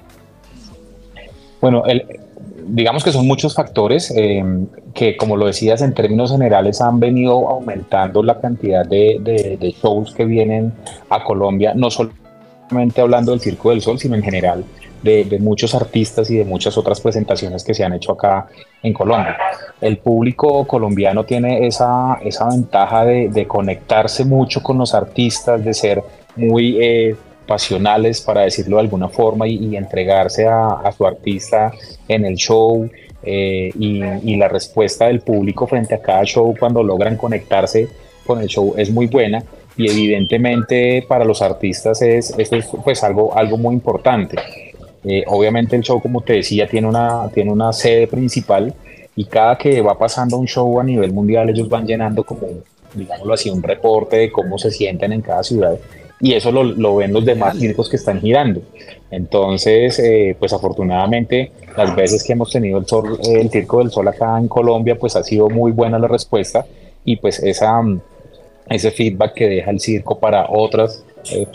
Bueno, 1.64 1.82
digamos 2.68 3.06
que 3.06 3.14
son 3.14 3.26
muchos 3.26 3.56
factores 3.56 4.12
eh, 4.14 4.44
que, 4.94 5.16
como 5.16 5.38
lo 5.38 5.46
decías, 5.46 5.82
en 5.82 5.94
términos 5.94 6.30
generales 6.30 6.82
han 6.82 7.00
venido 7.00 7.48
aumentando 7.48 8.22
la 8.22 8.38
cantidad 8.42 8.86
de, 8.86 9.18
de 9.58 9.72
shows 9.82 10.14
que 10.14 10.26
vienen 10.26 10.74
a 11.10 11.24
Colombia, 11.24 11.72
no 11.74 11.90
solamente 11.90 13.00
hablando 13.00 13.32
del 13.32 13.40
Circo 13.40 13.70
del 13.70 13.80
Sol, 13.80 13.98
sino 13.98 14.16
en 14.18 14.24
general 14.24 14.66
de, 15.04 15.38
muchos 15.40 15.74
artistas 15.74 16.30
y 16.30 16.38
de 16.38 16.46
muchas 16.46 16.78
otras 16.78 17.00
presentaciones 17.00 17.64
que 17.64 17.74
se 17.74 17.86
han 17.86 17.94
hecho 17.94 18.14
acá 18.14 18.48
en 18.82 18.94
Colombia. 18.94 19.38
El 19.80 19.98
público 19.98 20.66
colombiano 20.66 21.24
tiene 21.24 21.66
esa, 21.66 22.20
esa 22.24 22.50
ventaja 22.50 23.06
de, 23.06 23.46
conectarse 23.48 24.26
mucho 24.26 24.62
con 24.62 24.78
los 24.78 24.94
artistas, 24.94 25.64
de 25.64 25.74
ser 25.74 26.04
muy 26.36 26.78
eh, 26.82 27.16
pasionales, 27.48 28.22
para 28.22 28.42
decirlo 28.42 28.78
de 28.78 28.84
alguna 28.84 29.10
forma, 29.10 29.48
y, 29.48 29.76
entregarse 29.76 30.46
a, 30.48 30.92
su 30.96 31.06
artista 31.06 31.72
en 32.08 32.26
el 32.26 32.36
show. 32.36 32.90
Eh, 33.24 33.72
y, 33.78 34.36
la 34.36 34.50
respuesta 34.50 35.08
del 35.08 35.22
público 35.22 35.68
frente 35.68 35.96
a 35.96 36.02
cada 36.02 36.24
show 36.26 36.54
cuando 36.60 36.84
logran 36.84 37.16
conectarse 37.16 37.88
con 38.26 38.42
el 38.42 38.48
show 38.48 38.74
es 38.78 38.90
muy 38.92 39.08
buena 39.08 39.44
y 39.78 39.90
evidentemente 39.90 41.04
para 41.08 41.26
los 41.26 41.42
artistas 41.42 42.02
es, 42.02 42.34
es 42.38 42.50
pues 42.84 43.04
algo, 43.04 43.36
algo 43.36 43.58
muy 43.58 43.74
importante. 43.74 44.38
Eh, 45.04 45.24
obviamente 45.28 45.76
el 45.76 45.82
show, 45.82 46.02
como 46.02 46.22
te 46.22 46.34
decía, 46.34 46.68
tiene 46.68 46.88
una, 46.88 47.30
tiene 47.34 47.52
una 47.52 47.74
sede 47.74 48.08
principal 48.08 48.74
y 49.16 49.26
cada 49.26 49.58
que 49.58 49.82
va 49.82 49.98
pasando 49.98 50.38
un 50.38 50.48
show 50.48 50.80
a 50.80 50.84
nivel 50.84 51.12
mundial, 51.12 51.50
ellos 51.50 51.70
van 51.70 51.86
llenando 51.86 52.24
como, 52.24 52.48
digámoslo 52.94 53.34
así, 53.34 53.50
un 53.50 53.62
reporte 53.62 54.18
de 54.18 54.32
cómo 54.32 54.58
se 54.58 54.72
sienten 54.72 55.12
en 55.14 55.22
cada 55.22 55.44
ciudad 55.44 55.78
y 56.24 56.34
eso 56.34 56.54
lo, 56.54 56.64
lo 56.64 56.96
ven 56.96 57.12
los 57.12 57.26
demás 57.26 57.60
circos 57.60 57.90
que 57.90 57.98
están 57.98 58.22
girando. 58.22 58.62
Entonces, 59.12 60.00
eh, 60.00 60.38
pues 60.40 60.54
afortunadamente, 60.54 61.52
las 61.76 61.94
veces 61.98 62.24
que 62.24 62.32
hemos 62.32 62.50
tenido 62.50 62.80
el, 62.80 62.88
sol, 62.88 63.20
el 63.30 63.50
Circo 63.50 63.80
del 63.80 63.92
Sol 63.92 64.08
acá 64.08 64.40
en 64.40 64.48
Colombia, 64.48 64.98
pues 64.98 65.18
ha 65.18 65.24
sido 65.24 65.50
muy 65.50 65.74
buena 65.74 66.00
la 66.00 66.08
respuesta 66.08 66.66
y 67.04 67.18
pues 67.18 67.40
esa, 67.44 67.82
ese 68.70 68.92
feedback 68.92 69.34
que 69.34 69.50
deja 69.50 69.70
el 69.70 69.82
circo 69.82 70.18
para 70.18 70.48
otras 70.50 71.04
eh, 71.30 71.46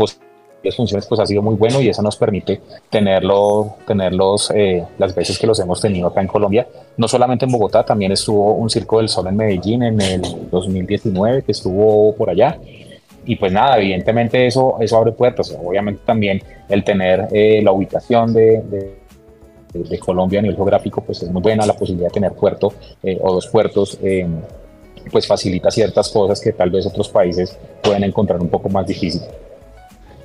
las 0.62 0.76
funciones 0.76 1.06
pues 1.06 1.20
ha 1.20 1.24
sido 1.24 1.40
muy 1.40 1.54
bueno 1.54 1.80
y 1.80 1.88
eso 1.88 2.02
nos 2.02 2.16
permite 2.16 2.60
tenerlo, 2.90 3.76
tenerlos 3.86 4.50
eh, 4.54 4.84
las 4.98 5.14
veces 5.14 5.38
que 5.38 5.46
los 5.46 5.58
hemos 5.60 5.80
tenido 5.80 6.08
acá 6.08 6.20
en 6.20 6.26
Colombia. 6.26 6.66
No 6.98 7.08
solamente 7.08 7.46
en 7.46 7.52
Bogotá, 7.52 7.84
también 7.84 8.12
estuvo 8.12 8.52
un 8.54 8.68
Circo 8.68 8.98
del 8.98 9.08
Sol 9.08 9.28
en 9.28 9.36
Medellín 9.36 9.82
en 9.82 10.00
el 10.00 10.50
2019 10.50 11.42
que 11.42 11.52
estuvo 11.52 12.14
por 12.16 12.28
allá. 12.28 12.58
Y 13.28 13.36
pues 13.36 13.52
nada, 13.52 13.76
evidentemente 13.76 14.46
eso, 14.46 14.78
eso 14.80 14.96
abre 14.96 15.12
puertas. 15.12 15.54
Obviamente 15.62 16.00
también 16.04 16.42
el 16.66 16.82
tener 16.82 17.28
eh, 17.30 17.60
la 17.62 17.72
ubicación 17.72 18.32
de, 18.32 18.96
Colombia 20.00 20.38
a 20.38 20.42
nivel 20.42 20.56
geográfico 20.56 21.02
pues 21.02 21.22
es 21.22 21.30
muy 21.30 21.42
buena. 21.42 21.66
La 21.66 21.74
posibilidad 21.74 22.08
de 22.08 22.14
tener 22.14 22.32
puerto 22.32 22.72
eh, 23.02 23.18
o 23.20 23.34
dos 23.34 23.46
puertos 23.48 23.98
pues 25.12 25.26
facilita 25.26 25.70
ciertas 25.70 26.08
cosas 26.08 26.40
que 26.40 26.52
tal 26.52 26.70
vez 26.70 26.86
otros 26.86 27.10
países 27.10 27.58
pueden 27.82 28.04
encontrar 28.04 28.40
un 28.40 28.48
poco 28.48 28.70
más 28.70 28.86
difíciles. 28.86 29.28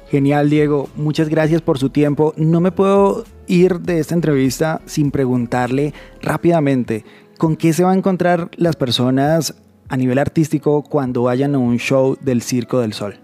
Genial, 0.10 0.50
Diego. 0.50 0.88
Muchas 0.96 1.28
gracias 1.28 1.62
por 1.62 1.80
su 1.80 1.90
tiempo. 1.90 2.34
No 2.38 2.62
me 2.62 2.72
puedo 2.72 3.26
ir 3.48 3.80
de 3.80 4.00
esta 4.00 4.16
entrevista 4.16 4.80
sin 4.86 5.12
preguntarle 5.12 5.94
rápidamente, 6.22 7.04
¿con 7.38 7.58
qué 7.58 7.74
se 7.74 7.84
van 7.84 7.96
a 7.96 7.98
encontrar 7.98 8.50
las 8.56 8.78
personas 8.78 9.56
a 9.90 9.98
nivel 9.98 10.18
artístico 10.18 10.84
cuando 10.84 11.24
vayan 11.24 11.56
a 11.56 11.58
un 11.58 11.78
show 11.78 12.18
del 12.22 12.42
Circo 12.42 12.80
del 12.80 12.94
Sol? 12.94 13.18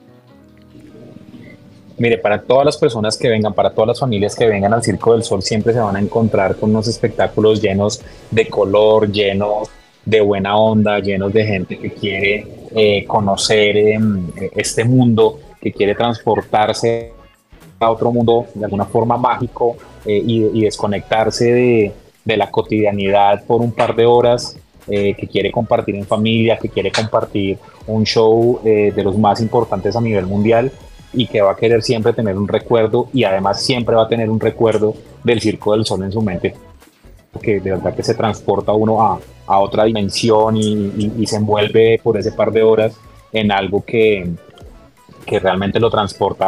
Mire, 1.97 2.17
para 2.17 2.41
todas 2.41 2.65
las 2.65 2.77
personas 2.77 3.17
que 3.17 3.27
vengan, 3.27 3.53
para 3.53 3.71
todas 3.71 3.89
las 3.89 3.99
familias 3.99 4.33
que 4.33 4.47
vengan 4.47 4.73
al 4.73 4.81
Circo 4.81 5.13
del 5.13 5.23
Sol, 5.23 5.43
siempre 5.43 5.73
se 5.73 5.79
van 5.79 5.97
a 5.97 5.99
encontrar 5.99 6.55
con 6.55 6.69
unos 6.69 6.87
espectáculos 6.87 7.61
llenos 7.61 8.01
de 8.31 8.47
color, 8.47 9.11
llenos 9.11 9.69
de 10.05 10.21
buena 10.21 10.55
onda, 10.55 10.99
llenos 10.99 11.33
de 11.33 11.45
gente 11.45 11.77
que 11.77 11.91
quiere 11.91 12.47
eh, 12.73 13.05
conocer 13.05 13.75
em, 13.75 14.27
este 14.55 14.85
mundo 14.85 15.39
que 15.61 15.73
quiere 15.73 15.93
transportarse 15.93 17.11
a 17.79 17.91
otro 17.91 18.11
mundo 18.11 18.45
de 18.53 18.65
alguna 18.65 18.85
forma 18.85 19.17
mágico 19.17 19.75
eh, 20.05 20.21
y, 20.25 20.61
desconectarse 20.61 21.51
de, 21.51 21.91
de, 22.23 22.37
la 22.37 22.49
cotidianidad 22.49 23.43
por 23.45 23.61
un 23.61 23.71
par 23.71 23.95
de 23.95 24.05
horas, 24.05 24.57
eh, 24.89 25.13
que 25.15 25.27
quiere 25.27 25.51
compartir 25.51 25.95
en 25.95 26.05
familia, 26.05 26.57
que 26.57 26.69
quiere 26.69 26.91
compartir 26.91 27.57
un 27.87 28.03
show 28.03 28.59
eh, 28.63 28.91
de 28.95 29.03
los 29.03 29.17
más 29.17 29.41
importantes 29.41 29.95
a 29.95 30.01
nivel 30.01 30.25
mundial 30.25 30.71
y 31.13 31.27
que 31.27 31.41
va 31.41 31.51
a 31.51 31.55
querer 31.55 31.81
siempre 31.81 32.13
tener 32.13 32.37
un 32.37 32.47
recuerdo 32.47 33.09
y 33.13 33.23
además 33.23 33.63
siempre 33.63 33.95
va 33.95 34.03
a 34.03 34.07
tener 34.07 34.29
un 34.29 34.39
recuerdo 34.39 34.93
del 35.23 35.41
Circo 35.41 35.73
del 35.73 35.85
Sol 35.85 36.03
en 36.03 36.11
su 36.11 36.21
mente, 36.21 36.55
porque 37.31 37.59
de 37.59 37.71
verdad 37.71 37.95
que 37.95 38.03
se 38.03 38.13
transporta 38.13 38.73
uno 38.73 39.01
a, 39.01 39.19
a 39.47 39.59
otra 39.59 39.85
dimensión 39.85 40.57
y, 40.57 41.11
y 41.17 41.25
se 41.25 41.37
envuelve 41.37 41.99
por 42.03 42.17
ese 42.17 42.31
par 42.31 42.51
de 42.51 42.63
horas 42.63 42.95
en 43.31 43.51
algo 43.51 43.83
que, 43.83 44.29
que 45.25 45.39
realmente 45.39 45.79
lo 45.79 45.89
transporta 45.89 46.47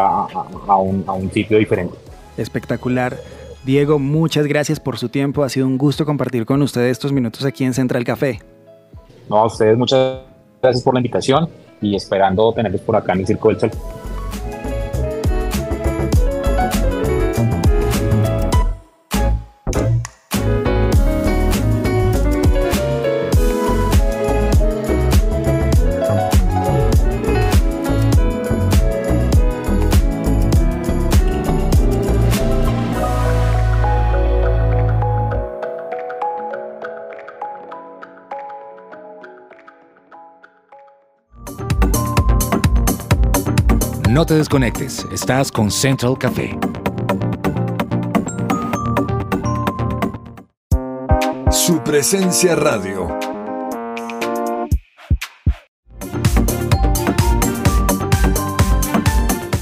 a, 0.67 0.77
un, 0.77 1.03
a 1.05 1.13
un 1.13 1.31
sitio 1.31 1.57
diferente. 1.57 1.95
Espectacular. 2.37 3.17
Diego, 3.63 3.99
muchas 3.99 4.47
gracias 4.47 4.79
por 4.79 4.97
su 4.97 5.09
tiempo. 5.09 5.43
Ha 5.43 5.49
sido 5.49 5.67
un 5.67 5.77
gusto 5.77 6.05
compartir 6.05 6.45
con 6.45 6.61
ustedes 6.63 6.91
estos 6.93 7.11
minutos 7.11 7.45
aquí 7.45 7.63
en 7.63 7.73
Central 7.73 8.03
Café. 8.03 8.39
No, 9.29 9.37
a 9.37 9.45
ustedes 9.45 9.77
muchas 9.77 10.21
gracias 10.61 10.83
por 10.83 10.95
la 10.95 10.99
invitación 10.99 11.47
y 11.79 11.95
esperando 11.95 12.51
tenerlos 12.53 12.81
por 12.81 12.95
acá 12.95 13.13
en 13.13 13.19
el 13.19 13.27
Circo 13.27 13.49
del 13.49 13.59
Sol. 13.59 13.71
No 44.21 44.25
te 44.27 44.35
desconectes, 44.35 45.03
estás 45.11 45.51
con 45.51 45.71
Central 45.71 46.15
Café. 46.15 46.55
Su 51.49 51.81
presencia 51.83 52.55
radio. 52.55 53.07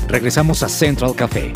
Regresamos 0.10 0.62
a 0.62 0.68
Central 0.68 1.16
Café. 1.16 1.54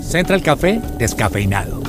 Central 0.00 0.42
Café 0.42 0.80
descafeinado. 0.96 1.83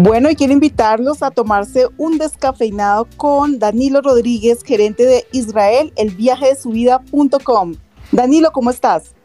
Bueno, 0.00 0.30
y 0.30 0.36
quiero 0.36 0.52
invitarlos 0.52 1.24
a 1.24 1.32
tomarse 1.32 1.86
un 1.96 2.18
descafeinado 2.18 3.08
con 3.16 3.58
Danilo 3.58 4.00
Rodríguez, 4.00 4.62
gerente 4.62 5.04
de 5.04 5.24
Israel, 5.32 5.92
el 5.96 6.10
viaje 6.10 6.46
de 6.46 6.54
su 6.54 6.70
vida.com. 6.70 7.74
Danilo, 8.12 8.52
¿cómo 8.52 8.70
estás? 8.70 9.16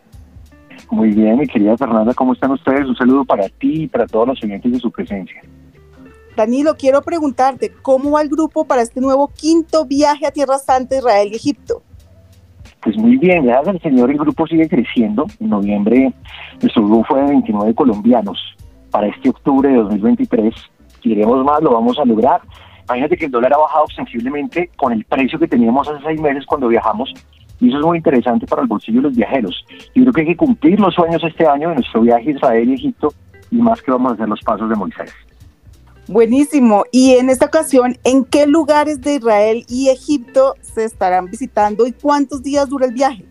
Muy 0.89 1.09
bien, 1.09 1.38
mi 1.38 1.45
querida 1.45 1.77
Fernanda, 1.77 2.15
¿cómo 2.15 2.33
están 2.33 2.49
ustedes? 2.49 2.88
Un 2.88 2.95
saludo 2.95 3.23
para 3.23 3.49
ti 3.49 3.83
y 3.83 3.88
para 3.88 4.07
todos 4.07 4.29
los 4.29 4.43
oyentes 4.43 4.71
de 4.71 4.79
su 4.79 4.89
presencia. 4.89 5.43
Danilo, 6.36 6.75
quiero 6.75 7.03
preguntarte, 7.03 7.71
¿cómo 7.83 8.09
va 8.09 8.23
el 8.23 8.29
grupo 8.29 8.65
para 8.65 8.81
este 8.81 8.99
nuevo 8.99 9.27
quinto 9.27 9.86
viaje 9.86 10.25
a 10.25 10.31
Tierra 10.31 10.57
Santa, 10.57 10.97
Israel 10.97 11.29
y 11.33 11.36
Egipto? 11.36 11.83
Pues 12.81 12.97
muy 12.97 13.17
bien, 13.17 13.45
gracias 13.45 13.75
al 13.75 13.81
Señor, 13.83 14.09
el 14.09 14.17
grupo 14.17 14.47
sigue 14.47 14.67
creciendo. 14.67 15.27
En 15.39 15.49
noviembre 15.49 16.12
nuestro 16.59 16.83
grupo 16.83 17.05
fue 17.09 17.21
de 17.21 17.27
29 17.27 17.75
colombianos. 17.75 18.39
Para 18.93 19.08
este 19.08 19.29
octubre 19.29 19.67
de 19.67 19.75
2023, 19.75 20.53
si 21.01 21.10
queremos 21.10 21.43
más, 21.43 21.63
lo 21.63 21.73
vamos 21.73 21.97
a 21.97 22.06
lograr. 22.06 22.41
Imagínate 22.86 23.17
que 23.17 23.25
el 23.25 23.32
dólar 23.32 23.53
ha 23.53 23.58
bajado 23.58 23.86
sensiblemente 23.95 24.69
con 24.77 24.93
el 24.93 25.03
precio 25.03 25.39
que 25.39 25.47
teníamos 25.47 25.88
hace 25.88 26.03
seis 26.06 26.21
meses 26.21 26.45
cuando 26.45 26.67
viajamos 26.67 27.12
y 27.60 27.69
eso 27.69 27.79
es 27.79 27.86
muy 27.86 27.97
interesante 27.97 28.45
para 28.45 28.62
el 28.62 28.67
bolsillo 28.67 28.97
de 28.97 29.08
los 29.08 29.15
viajeros. 29.15 29.65
Yo 29.95 30.03
creo 30.03 30.13
que 30.13 30.21
hay 30.21 30.27
que 30.27 30.38
cumplir 30.38 30.79
los 30.79 30.93
sueños 30.93 31.23
este 31.23 31.47
año 31.47 31.69
de 31.69 31.75
nuestro 31.75 32.01
viaje 32.01 32.29
a 32.29 32.34
Israel 32.34 32.69
y 32.69 32.73
Egipto 32.73 33.13
y 33.49 33.56
más 33.56 33.82
que 33.82 33.89
vamos 33.89 34.12
a 34.12 34.13
hacer 34.13 34.29
los 34.29 34.41
pasos 34.41 34.69
de 34.69 34.75
Moisés. 34.75 35.12
Buenísimo. 36.08 36.84
Y 36.91 37.13
en 37.13 37.29
esta 37.29 37.45
ocasión, 37.47 37.97
¿en 38.03 38.25
qué 38.25 38.45
lugares 38.45 39.01
de 39.01 39.15
Israel 39.15 39.65
y 39.67 39.89
Egipto 39.89 40.53
se 40.62 40.84
estarán 40.84 41.32
visitando 41.32 41.88
y 41.88 41.93
cuántos 41.93 42.43
días 42.43 42.69
dura 42.69 42.86
el 42.86 42.93
viaje? 42.93 43.25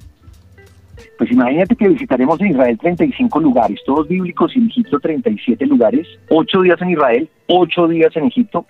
Pues 1.19 1.31
imagínate 1.31 1.77
que 1.77 1.89
visitaremos 1.89 2.41
en 2.41 2.49
Israel 2.49 2.79
35 2.79 3.41
lugares, 3.41 3.81
todos 3.85 4.09
bíblicos, 4.09 4.57
y 4.57 4.61
en 4.61 4.69
Egipto 4.69 4.99
37 4.99 5.67
lugares, 5.67 6.07
8 6.31 6.63
días 6.63 6.81
en 6.83 6.91
Israel, 6.91 7.29
8 7.47 7.89
días 7.89 8.17
en 8.17 8.25
Egipto, 8.25 8.67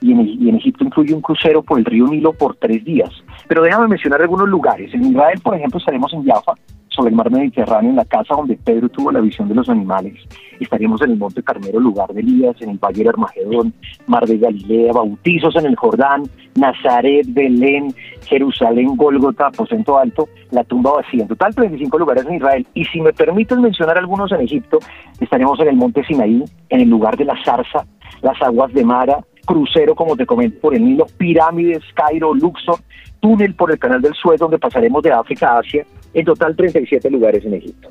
y 0.00 0.12
en, 0.12 0.20
y 0.20 0.48
en 0.48 0.56
Egipto 0.56 0.84
incluye 0.84 1.14
un 1.14 1.22
crucero 1.22 1.62
por 1.62 1.78
el 1.78 1.84
río 1.84 2.06
Nilo 2.06 2.32
por 2.32 2.56
3 2.56 2.84
días. 2.84 3.10
Pero 3.48 3.62
déjame 3.62 3.88
mencionar 3.88 4.20
algunos 4.20 4.48
lugares. 4.48 4.92
En 4.94 5.04
Israel, 5.04 5.40
por 5.42 5.54
ejemplo, 5.54 5.78
estaremos 5.78 6.12
en 6.12 6.24
Jaffa, 6.24 6.52
sobre 6.96 7.10
el 7.10 7.16
mar 7.16 7.30
Mediterráneo, 7.30 7.90
en 7.90 7.96
la 7.96 8.04
casa 8.04 8.34
donde 8.34 8.56
Pedro 8.56 8.88
tuvo 8.88 9.12
la 9.12 9.20
visión 9.20 9.48
de 9.48 9.54
los 9.54 9.68
animales. 9.68 10.14
Estaremos 10.58 11.00
en 11.02 11.10
el 11.10 11.18
Monte 11.18 11.42
Carmelo, 11.42 11.78
lugar 11.78 12.12
de 12.12 12.20
Elías, 12.20 12.56
en 12.62 12.70
el 12.70 12.78
Valle 12.78 13.02
de 13.02 13.08
Armagedón, 13.10 13.74
Mar 14.06 14.26
de 14.26 14.38
Galilea, 14.38 14.92
bautizos 14.92 15.54
en 15.56 15.66
el 15.66 15.76
Jordán, 15.76 16.22
Nazaret, 16.54 17.26
Belén, 17.28 17.94
Jerusalén, 18.24 18.96
Gólgota, 18.96 19.48
Aposento 19.48 19.98
Alto, 19.98 20.28
la 20.50 20.64
tumba 20.64 20.92
vacía. 20.92 21.22
En 21.22 21.28
total, 21.28 21.54
35 21.54 21.98
lugares 21.98 22.24
en 22.26 22.36
Israel. 22.36 22.66
Y 22.74 22.84
si 22.86 23.00
me 23.00 23.12
permites 23.12 23.58
mencionar 23.58 23.98
algunos 23.98 24.32
en 24.32 24.40
Egipto, 24.40 24.78
estaremos 25.20 25.60
en 25.60 25.68
el 25.68 25.76
Monte 25.76 26.04
Sinaí, 26.04 26.42
en 26.70 26.80
el 26.80 26.88
lugar 26.88 27.16
de 27.16 27.26
la 27.26 27.36
zarza, 27.44 27.86
las 28.22 28.40
aguas 28.40 28.72
de 28.72 28.84
Mara, 28.84 29.18
crucero, 29.44 29.94
como 29.94 30.16
te 30.16 30.26
comento, 30.26 30.58
por 30.60 30.74
el 30.74 30.84
Nilo, 30.84 31.06
pirámides, 31.18 31.82
Cairo, 31.94 32.34
Luxor, 32.34 32.78
túnel 33.20 33.54
por 33.54 33.70
el 33.70 33.78
canal 33.78 34.02
del 34.02 34.14
Suez, 34.14 34.38
donde 34.38 34.58
pasaremos 34.58 35.02
de 35.02 35.12
África 35.12 35.52
a 35.52 35.58
Asia, 35.60 35.86
en 36.16 36.24
total 36.24 36.56
37 36.56 37.10
lugares 37.10 37.44
en 37.44 37.54
Egipto. 37.54 37.90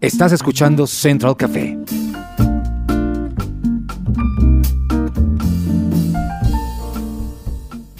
Estás 0.02 0.32
escuchando 0.32 0.88
Central 0.88 1.36
Café. 1.36 1.78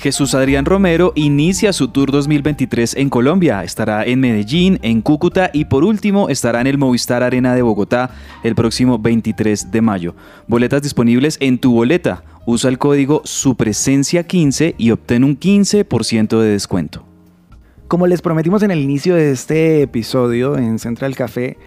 Jesús 0.02 0.34
Adrián 0.34 0.64
Romero 0.64 1.12
inicia 1.14 1.72
su 1.72 1.86
Tour 1.86 2.10
2023 2.10 2.96
en 2.96 3.08
Colombia. 3.08 3.62
Estará 3.62 4.04
en 4.04 4.18
Medellín, 4.18 4.80
en 4.82 5.00
Cúcuta 5.00 5.50
y 5.52 5.66
por 5.66 5.84
último 5.84 6.28
estará 6.28 6.60
en 6.60 6.66
el 6.66 6.76
Movistar 6.76 7.22
Arena 7.22 7.54
de 7.54 7.62
Bogotá 7.62 8.10
el 8.42 8.56
próximo 8.56 8.98
23 8.98 9.70
de 9.70 9.80
mayo. 9.80 10.16
Boletas 10.48 10.82
disponibles 10.82 11.36
en 11.38 11.56
tu 11.56 11.72
boleta. 11.72 12.24
Usa 12.46 12.68
el 12.68 12.78
código 12.78 13.22
SUPRESENCIA15 13.24 14.74
y 14.76 14.90
obtén 14.90 15.22
un 15.22 15.38
15% 15.38 16.40
de 16.40 16.48
descuento. 16.48 17.04
Como 17.86 18.08
les 18.08 18.22
prometimos 18.22 18.64
en 18.64 18.72
el 18.72 18.80
inicio 18.80 19.14
de 19.14 19.30
este 19.30 19.82
episodio 19.82 20.58
en 20.58 20.80
Central 20.80 21.14
Café, 21.14 21.58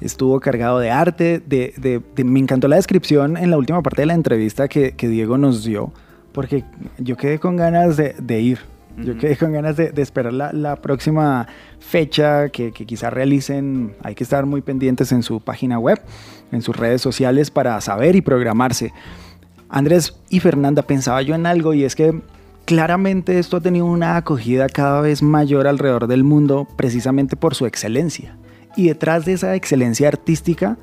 estuvo 0.00 0.40
cargado 0.40 0.78
de 0.78 0.90
arte, 0.90 1.42
de, 1.46 2.00
me 2.24 2.40
encantó 2.40 2.68
la 2.68 2.76
descripción 2.76 3.36
en 3.36 3.50
la 3.50 3.58
última 3.58 3.82
parte 3.82 4.00
de 4.00 4.06
la 4.06 4.14
entrevista 4.14 4.66
que 4.66 4.94
Diego 4.98 5.36
nos 5.36 5.62
dio, 5.62 5.92
porque 6.32 6.64
yo 6.98 7.16
quedé 7.16 7.38
con 7.38 7.56
ganas 7.56 7.96
de, 7.96 8.14
de 8.18 8.40
ir. 8.40 8.58
Yo 8.98 9.16
quedé 9.16 9.38
con 9.38 9.52
ganas 9.52 9.78
de, 9.78 9.90
de 9.90 10.02
esperar 10.02 10.34
la, 10.34 10.52
la 10.52 10.76
próxima 10.76 11.48
fecha 11.78 12.50
que, 12.50 12.72
que 12.72 12.84
quizá 12.84 13.08
realicen. 13.08 13.94
Hay 14.02 14.14
que 14.14 14.22
estar 14.22 14.44
muy 14.44 14.60
pendientes 14.60 15.12
en 15.12 15.22
su 15.22 15.40
página 15.40 15.78
web, 15.78 16.02
en 16.50 16.60
sus 16.60 16.76
redes 16.76 17.00
sociales 17.00 17.50
para 17.50 17.80
saber 17.80 18.16
y 18.16 18.20
programarse. 18.20 18.92
Andrés 19.70 20.20
y 20.28 20.40
Fernanda, 20.40 20.82
pensaba 20.82 21.22
yo 21.22 21.34
en 21.34 21.46
algo 21.46 21.72
y 21.72 21.84
es 21.84 21.96
que 21.96 22.20
claramente 22.66 23.38
esto 23.38 23.56
ha 23.56 23.60
tenido 23.60 23.86
una 23.86 24.16
acogida 24.16 24.68
cada 24.68 25.00
vez 25.00 25.22
mayor 25.22 25.66
alrededor 25.66 26.06
del 26.06 26.24
mundo 26.24 26.68
precisamente 26.76 27.36
por 27.36 27.54
su 27.54 27.64
excelencia. 27.64 28.36
Y 28.76 28.88
detrás 28.88 29.24
de 29.24 29.32
esa 29.32 29.54
excelencia 29.54 30.08
artística, 30.08 30.76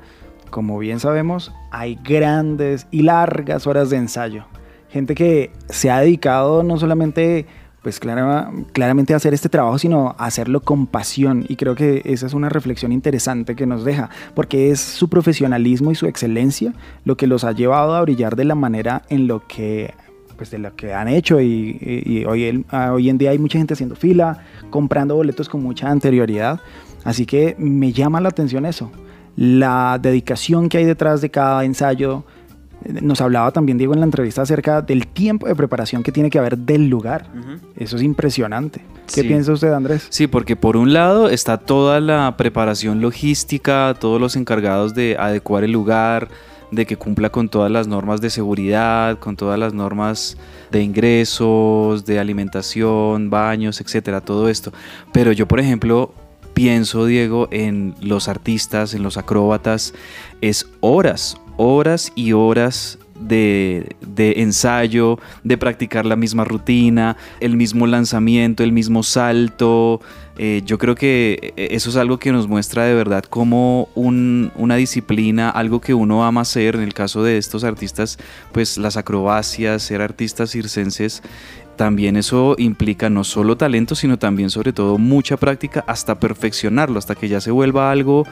como 0.50 0.78
bien 0.78 0.98
sabemos, 0.98 1.52
hay 1.70 1.96
grandes 2.02 2.88
y 2.90 3.02
largas 3.02 3.68
horas 3.68 3.90
de 3.90 3.98
ensayo. 3.98 4.46
Gente 4.92 5.14
que 5.14 5.50
se 5.68 5.90
ha 5.90 6.00
dedicado 6.00 6.62
no 6.62 6.78
solamente 6.78 7.46
pues 7.82 7.98
clara- 7.98 8.50
claramente 8.72 9.14
a 9.14 9.16
hacer 9.16 9.32
este 9.32 9.48
trabajo, 9.48 9.78
sino 9.78 10.14
a 10.18 10.26
hacerlo 10.26 10.60
con 10.60 10.86
pasión. 10.86 11.46
Y 11.48 11.56
creo 11.56 11.74
que 11.74 12.02
esa 12.04 12.26
es 12.26 12.34
una 12.34 12.50
reflexión 12.50 12.92
interesante 12.92 13.56
que 13.56 13.66
nos 13.66 13.84
deja, 13.84 14.10
porque 14.34 14.70
es 14.70 14.80
su 14.80 15.08
profesionalismo 15.08 15.90
y 15.90 15.94
su 15.94 16.06
excelencia 16.06 16.74
lo 17.04 17.16
que 17.16 17.26
los 17.26 17.44
ha 17.44 17.52
llevado 17.52 17.94
a 17.94 18.02
brillar 18.02 18.36
de 18.36 18.44
la 18.44 18.54
manera 18.54 19.02
en 19.08 19.26
lo 19.26 19.46
que 19.46 19.94
pues 20.36 20.50
de 20.50 20.58
lo 20.58 20.74
que 20.74 20.94
han 20.94 21.06
hecho 21.08 21.38
y, 21.38 22.24
hoy, 22.26 22.64
ah, 22.70 22.92
hoy 22.94 23.10
en 23.10 23.18
día 23.18 23.30
hay 23.30 23.38
mucha 23.38 23.58
gente 23.58 23.74
haciendo 23.74 23.94
fila, 23.94 24.42
comprando 24.70 25.14
boletos 25.14 25.50
con 25.50 25.62
mucha 25.62 25.90
anterioridad. 25.90 26.60
Así 27.04 27.26
que 27.26 27.56
me 27.58 27.92
llama 27.92 28.22
la 28.22 28.30
atención 28.30 28.64
eso, 28.64 28.90
la 29.36 29.98
dedicación 30.00 30.70
que 30.70 30.78
hay 30.78 30.86
detrás 30.86 31.20
de 31.20 31.30
cada 31.30 31.62
ensayo. 31.66 32.24
Nos 33.02 33.20
hablaba 33.20 33.50
también 33.50 33.76
Diego 33.78 33.92
en 33.94 34.00
la 34.00 34.06
entrevista 34.06 34.42
acerca 34.42 34.80
del 34.82 35.06
tiempo 35.06 35.46
de 35.46 35.54
preparación 35.54 36.02
que 36.02 36.12
tiene 36.12 36.30
que 36.30 36.38
haber 36.38 36.56
del 36.56 36.88
lugar. 36.88 37.26
Eso 37.76 37.96
es 37.96 38.02
impresionante. 38.02 38.80
¿Qué 39.06 39.22
Sí. 39.22 39.28
piensa 39.28 39.52
usted, 39.52 39.72
Andrés? 39.72 40.06
Sí, 40.08 40.26
porque 40.26 40.56
por 40.56 40.76
un 40.76 40.92
lado 40.92 41.28
está 41.28 41.58
toda 41.58 42.00
la 42.00 42.36
preparación 42.36 43.00
logística, 43.00 43.94
todos 43.98 44.20
los 44.20 44.36
encargados 44.36 44.94
de 44.94 45.16
adecuar 45.18 45.64
el 45.64 45.72
lugar, 45.72 46.28
de 46.70 46.86
que 46.86 46.96
cumpla 46.96 47.30
con 47.30 47.48
todas 47.48 47.70
las 47.70 47.88
normas 47.88 48.20
de 48.20 48.30
seguridad, 48.30 49.18
con 49.18 49.36
todas 49.36 49.58
las 49.58 49.74
normas 49.74 50.36
de 50.70 50.82
ingresos, 50.82 52.04
de 52.06 52.18
alimentación, 52.20 53.28
baños, 53.30 53.80
etcétera, 53.80 54.20
todo 54.20 54.48
esto. 54.48 54.72
Pero 55.12 55.32
yo, 55.32 55.46
por 55.48 55.58
ejemplo, 55.60 56.12
pienso, 56.60 57.06
Diego, 57.06 57.48
en 57.52 57.94
los 58.02 58.28
artistas, 58.28 58.92
en 58.92 59.02
los 59.02 59.16
acróbatas, 59.16 59.94
es 60.42 60.66
horas, 60.80 61.38
horas 61.56 62.12
y 62.14 62.34
horas 62.34 62.98
de, 63.20 63.94
de 64.00 64.34
ensayo, 64.42 65.18
de 65.44 65.56
practicar 65.58 66.06
la 66.06 66.16
misma 66.16 66.44
rutina, 66.44 67.16
el 67.40 67.56
mismo 67.56 67.86
lanzamiento, 67.86 68.62
el 68.64 68.72
mismo 68.72 69.02
salto. 69.02 70.00
Eh, 70.38 70.62
yo 70.64 70.78
creo 70.78 70.94
que 70.94 71.52
eso 71.56 71.90
es 71.90 71.96
algo 71.96 72.18
que 72.18 72.32
nos 72.32 72.48
muestra 72.48 72.84
de 72.84 72.94
verdad 72.94 73.24
como 73.24 73.88
un- 73.94 74.50
una 74.56 74.76
disciplina, 74.76 75.50
algo 75.50 75.80
que 75.80 75.92
uno 75.92 76.24
ama 76.24 76.40
hacer. 76.42 76.76
En 76.76 76.82
el 76.82 76.94
caso 76.94 77.22
de 77.22 77.36
estos 77.36 77.62
artistas, 77.64 78.18
pues 78.52 78.78
las 78.78 78.96
acrobacias, 78.96 79.82
ser 79.82 80.00
artistas 80.00 80.50
circenses, 80.50 81.22
también 81.76 82.16
eso 82.16 82.56
implica 82.58 83.08
no 83.08 83.24
solo 83.24 83.56
talento, 83.56 83.94
sino 83.94 84.18
también 84.18 84.50
sobre 84.50 84.74
todo 84.74 84.98
mucha 84.98 85.38
práctica 85.38 85.82
hasta 85.86 86.20
perfeccionarlo, 86.20 86.98
hasta 86.98 87.14
que 87.14 87.28
ya 87.28 87.40
se 87.40 87.50
vuelva 87.50 87.90
algo 87.90 88.26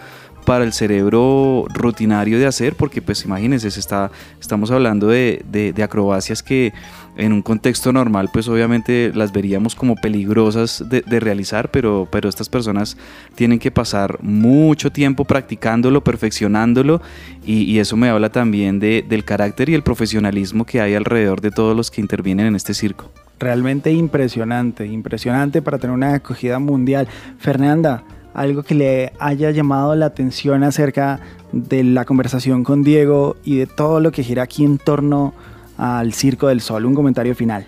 para 0.44 0.64
el 0.64 0.72
cerebro 0.72 1.66
rutinario 1.74 2.38
de 2.38 2.46
hacer, 2.46 2.74
porque 2.74 3.02
pues 3.02 3.24
imagínense, 3.24 3.70
se 3.70 3.80
está, 3.80 4.10
estamos 4.40 4.70
hablando 4.70 5.08
de, 5.08 5.42
de- 5.50 5.72
de 5.72 5.82
acrobacias 5.82 6.42
que 6.42 6.72
en 7.16 7.32
un 7.32 7.42
contexto 7.42 7.92
normal 7.92 8.30
pues 8.32 8.48
obviamente 8.48 9.10
las 9.14 9.32
veríamos 9.32 9.74
como 9.74 9.96
peligrosas 9.96 10.84
de, 10.88 11.02
de 11.02 11.20
realizar, 11.20 11.70
pero, 11.70 12.08
pero 12.10 12.28
estas 12.28 12.48
personas 12.48 12.96
tienen 13.34 13.58
que 13.58 13.70
pasar 13.70 14.18
mucho 14.22 14.90
tiempo 14.90 15.24
practicándolo, 15.24 16.02
perfeccionándolo 16.02 17.02
y, 17.44 17.62
y 17.64 17.78
eso 17.80 17.96
me 17.96 18.08
habla 18.08 18.30
también 18.30 18.78
de- 18.80 19.04
del 19.06 19.24
carácter 19.24 19.68
y 19.68 19.74
el 19.74 19.82
profesionalismo 19.82 20.64
que 20.64 20.80
hay 20.80 20.94
alrededor 20.94 21.40
de 21.40 21.50
todos 21.50 21.76
los 21.76 21.90
que 21.90 22.00
intervienen 22.00 22.46
en 22.46 22.56
este 22.56 22.72
circo. 22.72 23.10
Realmente 23.40 23.92
impresionante, 23.92 24.86
impresionante 24.86 25.62
para 25.62 25.78
tener 25.78 25.94
una 25.94 26.14
acogida 26.14 26.58
mundial. 26.58 27.06
Fernanda, 27.38 28.02
algo 28.34 28.62
que 28.62 28.74
le 28.74 29.12
haya 29.18 29.50
llamado 29.50 29.94
la 29.94 30.06
atención 30.06 30.62
acerca 30.62 31.20
de 31.52 31.82
la 31.84 32.04
conversación 32.04 32.62
con 32.64 32.82
Diego 32.84 33.36
y 33.44 33.56
de 33.58 33.66
todo 33.66 34.00
lo 34.00 34.12
que 34.12 34.22
gira 34.22 34.42
aquí 34.42 34.64
en 34.64 34.78
torno 34.78 35.32
al 35.76 36.12
Circo 36.12 36.48
del 36.48 36.60
Sol. 36.60 36.84
Un 36.86 36.94
comentario 36.94 37.34
final. 37.34 37.66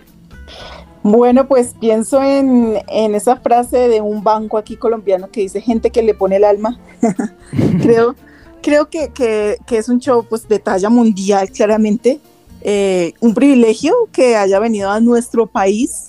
Bueno, 1.02 1.48
pues 1.48 1.74
pienso 1.80 2.22
en, 2.22 2.74
en 2.88 3.14
esa 3.14 3.36
frase 3.36 3.88
de 3.88 4.00
un 4.02 4.22
banco 4.22 4.58
aquí 4.58 4.76
colombiano 4.76 5.30
que 5.30 5.40
dice 5.40 5.60
gente 5.62 5.90
que 5.90 6.02
le 6.02 6.14
pone 6.14 6.36
el 6.36 6.44
alma. 6.44 6.78
creo 7.82 8.14
creo 8.62 8.90
que, 8.90 9.08
que- 9.08 9.56
que 9.66 9.78
es 9.78 9.88
un 9.88 10.00
show 10.00 10.26
pues, 10.28 10.46
de 10.46 10.58
talla 10.58 10.90
mundial, 10.90 11.50
claramente. 11.50 12.20
Eh, 12.60 13.14
un 13.20 13.32
privilegio 13.32 13.94
que 14.12 14.36
haya 14.36 14.58
venido 14.58 14.90
a 14.90 15.00
nuestro 15.00 15.46
país, 15.46 16.08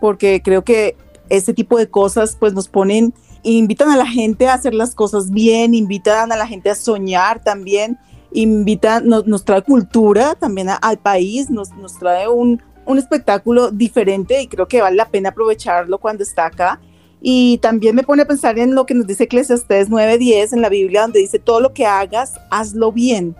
porque 0.00 0.42
creo 0.42 0.64
que 0.64 0.96
ese 1.28 1.54
tipo 1.54 1.78
de 1.78 1.88
cosas 1.88 2.36
pues 2.40 2.52
nos 2.54 2.66
ponen, 2.66 3.14
invitan 3.42 3.90
a 3.90 3.96
la 3.96 4.06
gente 4.06 4.46
a 4.48 4.54
hacer 4.54 4.74
las 4.74 4.94
cosas 4.94 5.30
bien, 5.30 5.74
invitan 5.74 6.30
a 6.32 6.36
la 6.36 6.46
gente 6.46 6.70
a 6.70 6.74
soñar 6.74 7.42
también, 7.42 7.98
invitan, 8.32 9.06
nos, 9.08 9.26
nos 9.26 9.44
trae 9.44 9.62
cultura 9.62 10.34
también 10.34 10.68
a- 10.68 10.76
al 10.76 10.98
país, 10.98 11.50
nos, 11.50 11.70
nos 11.72 11.98
trae 11.98 12.28
un, 12.28 12.62
un 12.86 12.98
espectáculo 12.98 13.70
diferente 13.70 14.40
y 14.42 14.46
creo 14.46 14.66
que 14.68 14.80
vale 14.80 14.96
la 14.96 15.08
pena 15.08 15.30
aprovecharlo 15.30 15.98
cuando 15.98 16.22
está 16.22 16.46
acá. 16.46 16.80
Y 17.20 17.58
también 17.58 17.94
me 17.94 18.02
pone 18.02 18.22
a 18.22 18.26
pensar 18.26 18.58
en 18.58 18.74
lo 18.74 18.84
que 18.84 18.94
nos 18.94 19.06
dice 19.06 19.24
Eclesiastés 19.24 19.88
9:10 19.90 20.52
en 20.54 20.60
la 20.60 20.68
Biblia, 20.68 21.02
donde 21.02 21.20
dice, 21.20 21.38
todo 21.38 21.60
lo 21.60 21.72
que 21.72 21.86
hagas, 21.86 22.34
hazlo 22.50 22.90
bien. 22.90 23.36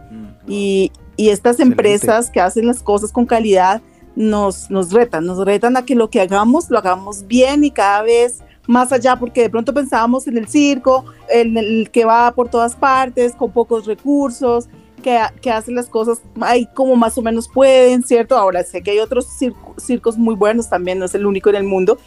Y, 0.46 0.92
y 1.16 1.30
estas 1.30 1.54
Excelente. 1.54 1.72
empresas 1.72 2.30
que 2.30 2.40
hacen 2.40 2.66
las 2.66 2.82
cosas 2.82 3.10
con 3.10 3.26
calidad 3.26 3.82
nos, 4.14 4.70
nos 4.70 4.92
retan, 4.92 5.24
nos 5.26 5.44
retan 5.44 5.76
a 5.76 5.84
que 5.84 5.94
lo 5.94 6.10
que 6.10 6.20
hagamos 6.20 6.68
lo 6.70 6.78
hagamos 6.78 7.26
bien 7.26 7.64
y 7.64 7.70
cada 7.70 8.02
vez 8.02 8.42
más 8.66 8.92
allá, 8.92 9.16
porque 9.16 9.42
de 9.42 9.50
pronto 9.50 9.74
pensábamos 9.74 10.26
en 10.26 10.38
el 10.38 10.48
circo, 10.48 11.04
en 11.28 11.56
el 11.56 11.90
que 11.90 12.04
va 12.04 12.32
por 12.32 12.48
todas 12.48 12.76
partes, 12.76 13.34
con 13.34 13.50
pocos 13.50 13.86
recursos, 13.86 14.68
que, 15.02 15.18
que 15.40 15.50
hace 15.50 15.72
las 15.72 15.88
cosas 15.88 16.22
ahí 16.40 16.68
como 16.74 16.94
más 16.94 17.18
o 17.18 17.22
menos 17.22 17.48
pueden, 17.48 18.04
¿cierto? 18.04 18.36
Ahora 18.36 18.62
sé 18.62 18.82
que 18.82 18.92
hay 18.92 19.00
otros 19.00 19.26
circo- 19.26 19.74
circos 19.76 20.16
muy 20.16 20.36
buenos 20.36 20.68
también, 20.68 21.00
no 21.00 21.06
es 21.06 21.14
el 21.14 21.26
único 21.26 21.50
en 21.50 21.56
el 21.56 21.64
mundo, 21.64 21.98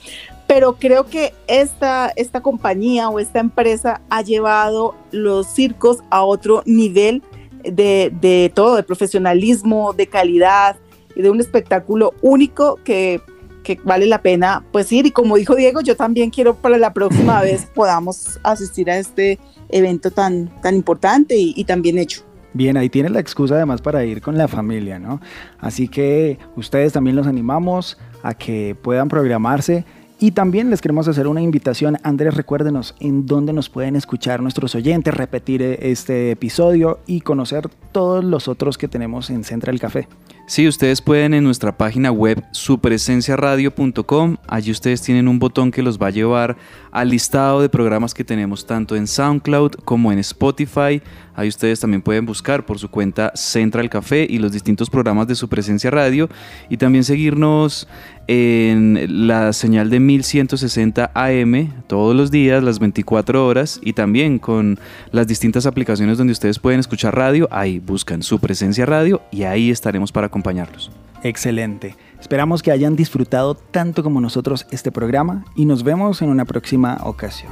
pero 0.48 0.76
creo 0.76 1.06
que 1.06 1.34
esta, 1.48 2.14
esta 2.16 2.42
compañía 2.42 3.10
o 3.10 3.20
esta 3.20 3.40
empresa 3.40 4.02
ha 4.10 4.22
llevado 4.22 4.96
los 5.12 5.48
circos 5.48 6.04
a 6.10 6.24
otro 6.24 6.64
nivel 6.66 7.22
de, 7.64 8.14
de 8.22 8.50
todo, 8.54 8.76
de 8.76 8.84
profesionalismo, 8.84 9.92
de 9.92 10.08
calidad 10.08 10.78
y 11.16 11.22
de 11.22 11.30
un 11.30 11.42
espectáculo 11.42 12.14
único 12.22 12.78
que, 12.86 13.20
que 13.66 13.80
vale 13.84 14.06
la 14.06 14.22
pena 14.22 14.64
pues 14.72 14.90
ir. 14.94 15.06
Y 15.06 15.12
como 15.12 15.36
dijo 15.36 15.56
Diego, 15.56 15.82
yo 15.82 15.98
también 15.98 16.30
quiero 16.30 16.56
para 16.56 16.78
la 16.78 16.94
próxima 16.94 17.42
vez 17.44 17.68
podamos 17.76 18.40
asistir 18.44 18.90
a 18.90 18.98
este 18.98 19.40
evento 19.68 20.12
tan, 20.12 20.50
tan 20.62 20.76
importante 20.76 21.36
y, 21.36 21.54
y 21.58 21.66
tan 21.66 21.82
bien 21.82 21.98
hecho. 21.98 22.22
Bien, 22.54 22.78
ahí 22.78 22.88
tiene 22.88 23.10
la 23.10 23.20
excusa 23.20 23.56
además 23.56 23.82
para 23.82 24.06
ir 24.06 24.22
con 24.22 24.38
la 24.38 24.48
familia, 24.48 24.98
¿no? 24.98 25.20
Así 25.60 25.90
que 25.90 26.40
ustedes 26.56 26.94
también 26.94 27.18
los 27.18 27.28
animamos 27.28 27.98
a 28.24 28.34
que 28.34 28.78
puedan 28.82 29.10
programarse 29.10 29.84
y 30.20 30.32
también 30.32 30.70
les 30.70 30.82
queremos 30.82 31.08
hacer 31.08 31.28
una 31.28 31.42
invitación. 31.42 31.98
Andrés, 32.04 32.36
recuérdenos 32.36 32.96
en 33.00 33.26
dónde 33.26 33.52
nos 33.52 33.70
pueden 33.70 33.98
escuchar 33.98 34.42
nuestros 34.42 34.74
oyentes, 34.74 35.14
repetir 35.14 35.62
eh, 35.62 35.78
este 35.82 36.32
episodio 36.32 37.00
y 37.06 37.22
conocer 37.22 37.68
todos 37.92 38.24
los 38.24 38.48
otros 38.48 38.78
que 38.78 38.88
tenemos 38.88 39.30
en 39.30 39.44
Central 39.44 39.80
Café. 39.80 40.08
Sí, 40.48 40.68
ustedes 40.68 41.02
pueden 41.02 41.34
en 41.34 41.44
nuestra 41.44 41.76
página 41.76 42.12
web 42.12 42.44
superesenciaradio.com, 42.52 44.38
allí 44.48 44.70
ustedes 44.70 45.02
tienen 45.02 45.28
un 45.28 45.40
botón 45.40 45.72
que 45.72 45.82
los 45.82 46.00
va 46.00 46.08
a 46.08 46.12
llevar 46.12 46.56
al 46.92 47.10
listado 47.10 47.62
de 47.62 47.70
programas 47.70 48.14
que 48.14 48.24
tenemos 48.24 48.68
tanto 48.68 48.96
en 48.96 49.08
SoundCloud 49.08 49.72
como 49.86 50.12
en 50.12 50.20
Spotify. 50.20 51.02
Ahí 51.36 51.48
ustedes 51.48 51.80
también 51.80 52.02
pueden 52.02 52.26
buscar 52.26 52.66
por 52.66 52.80
su 52.80 52.90
cuenta 52.90 53.32
Central 53.36 53.90
Café 53.90 54.26
y 54.30 54.38
los 54.38 54.52
distintos 54.52 54.90
programas 54.90 55.28
de 55.28 55.36
su 55.36 55.50
presencia 55.50 55.92
radio 55.92 56.30
y 56.70 56.78
también 56.78 57.04
seguirnos 57.04 57.88
en 58.28 59.28
la 59.28 59.54
señal 59.54 59.90
de 59.90 60.00
1160 60.00 61.12
AM 61.14 61.74
todos 61.88 62.16
los 62.16 62.32
días, 62.32 62.64
las 62.64 62.80
24 62.80 63.46
horas 63.46 63.80
y 63.84 63.94
también 63.94 64.40
con 64.40 64.80
las 65.12 65.28
distintas 65.28 65.66
aplicaciones 65.66 66.18
donde 66.18 66.34
ustedes 66.34 66.60
pueden 66.60 66.80
escuchar 66.80 67.16
radio. 67.16 67.48
Ahí 67.52 67.80
buscan 67.80 68.24
su 68.24 68.40
presencia 68.40 68.86
radio 68.86 69.22
y 69.32 69.44
ahí 69.44 69.70
estaremos 69.70 70.12
para 70.12 70.28
acompañarlos. 70.28 70.92
Excelente. 71.24 71.96
Esperamos 72.20 72.62
que 72.64 72.72
hayan 72.72 72.96
disfrutado 72.96 73.56
tanto 73.56 74.04
como 74.04 74.22
nosotros 74.22 74.68
este 74.72 74.92
programa 74.92 75.46
y 75.56 75.66
nos 75.66 75.84
vemos 75.84 76.22
en 76.22 76.30
una 76.30 76.46
próxima 76.46 77.00
ocasión. 77.04 77.52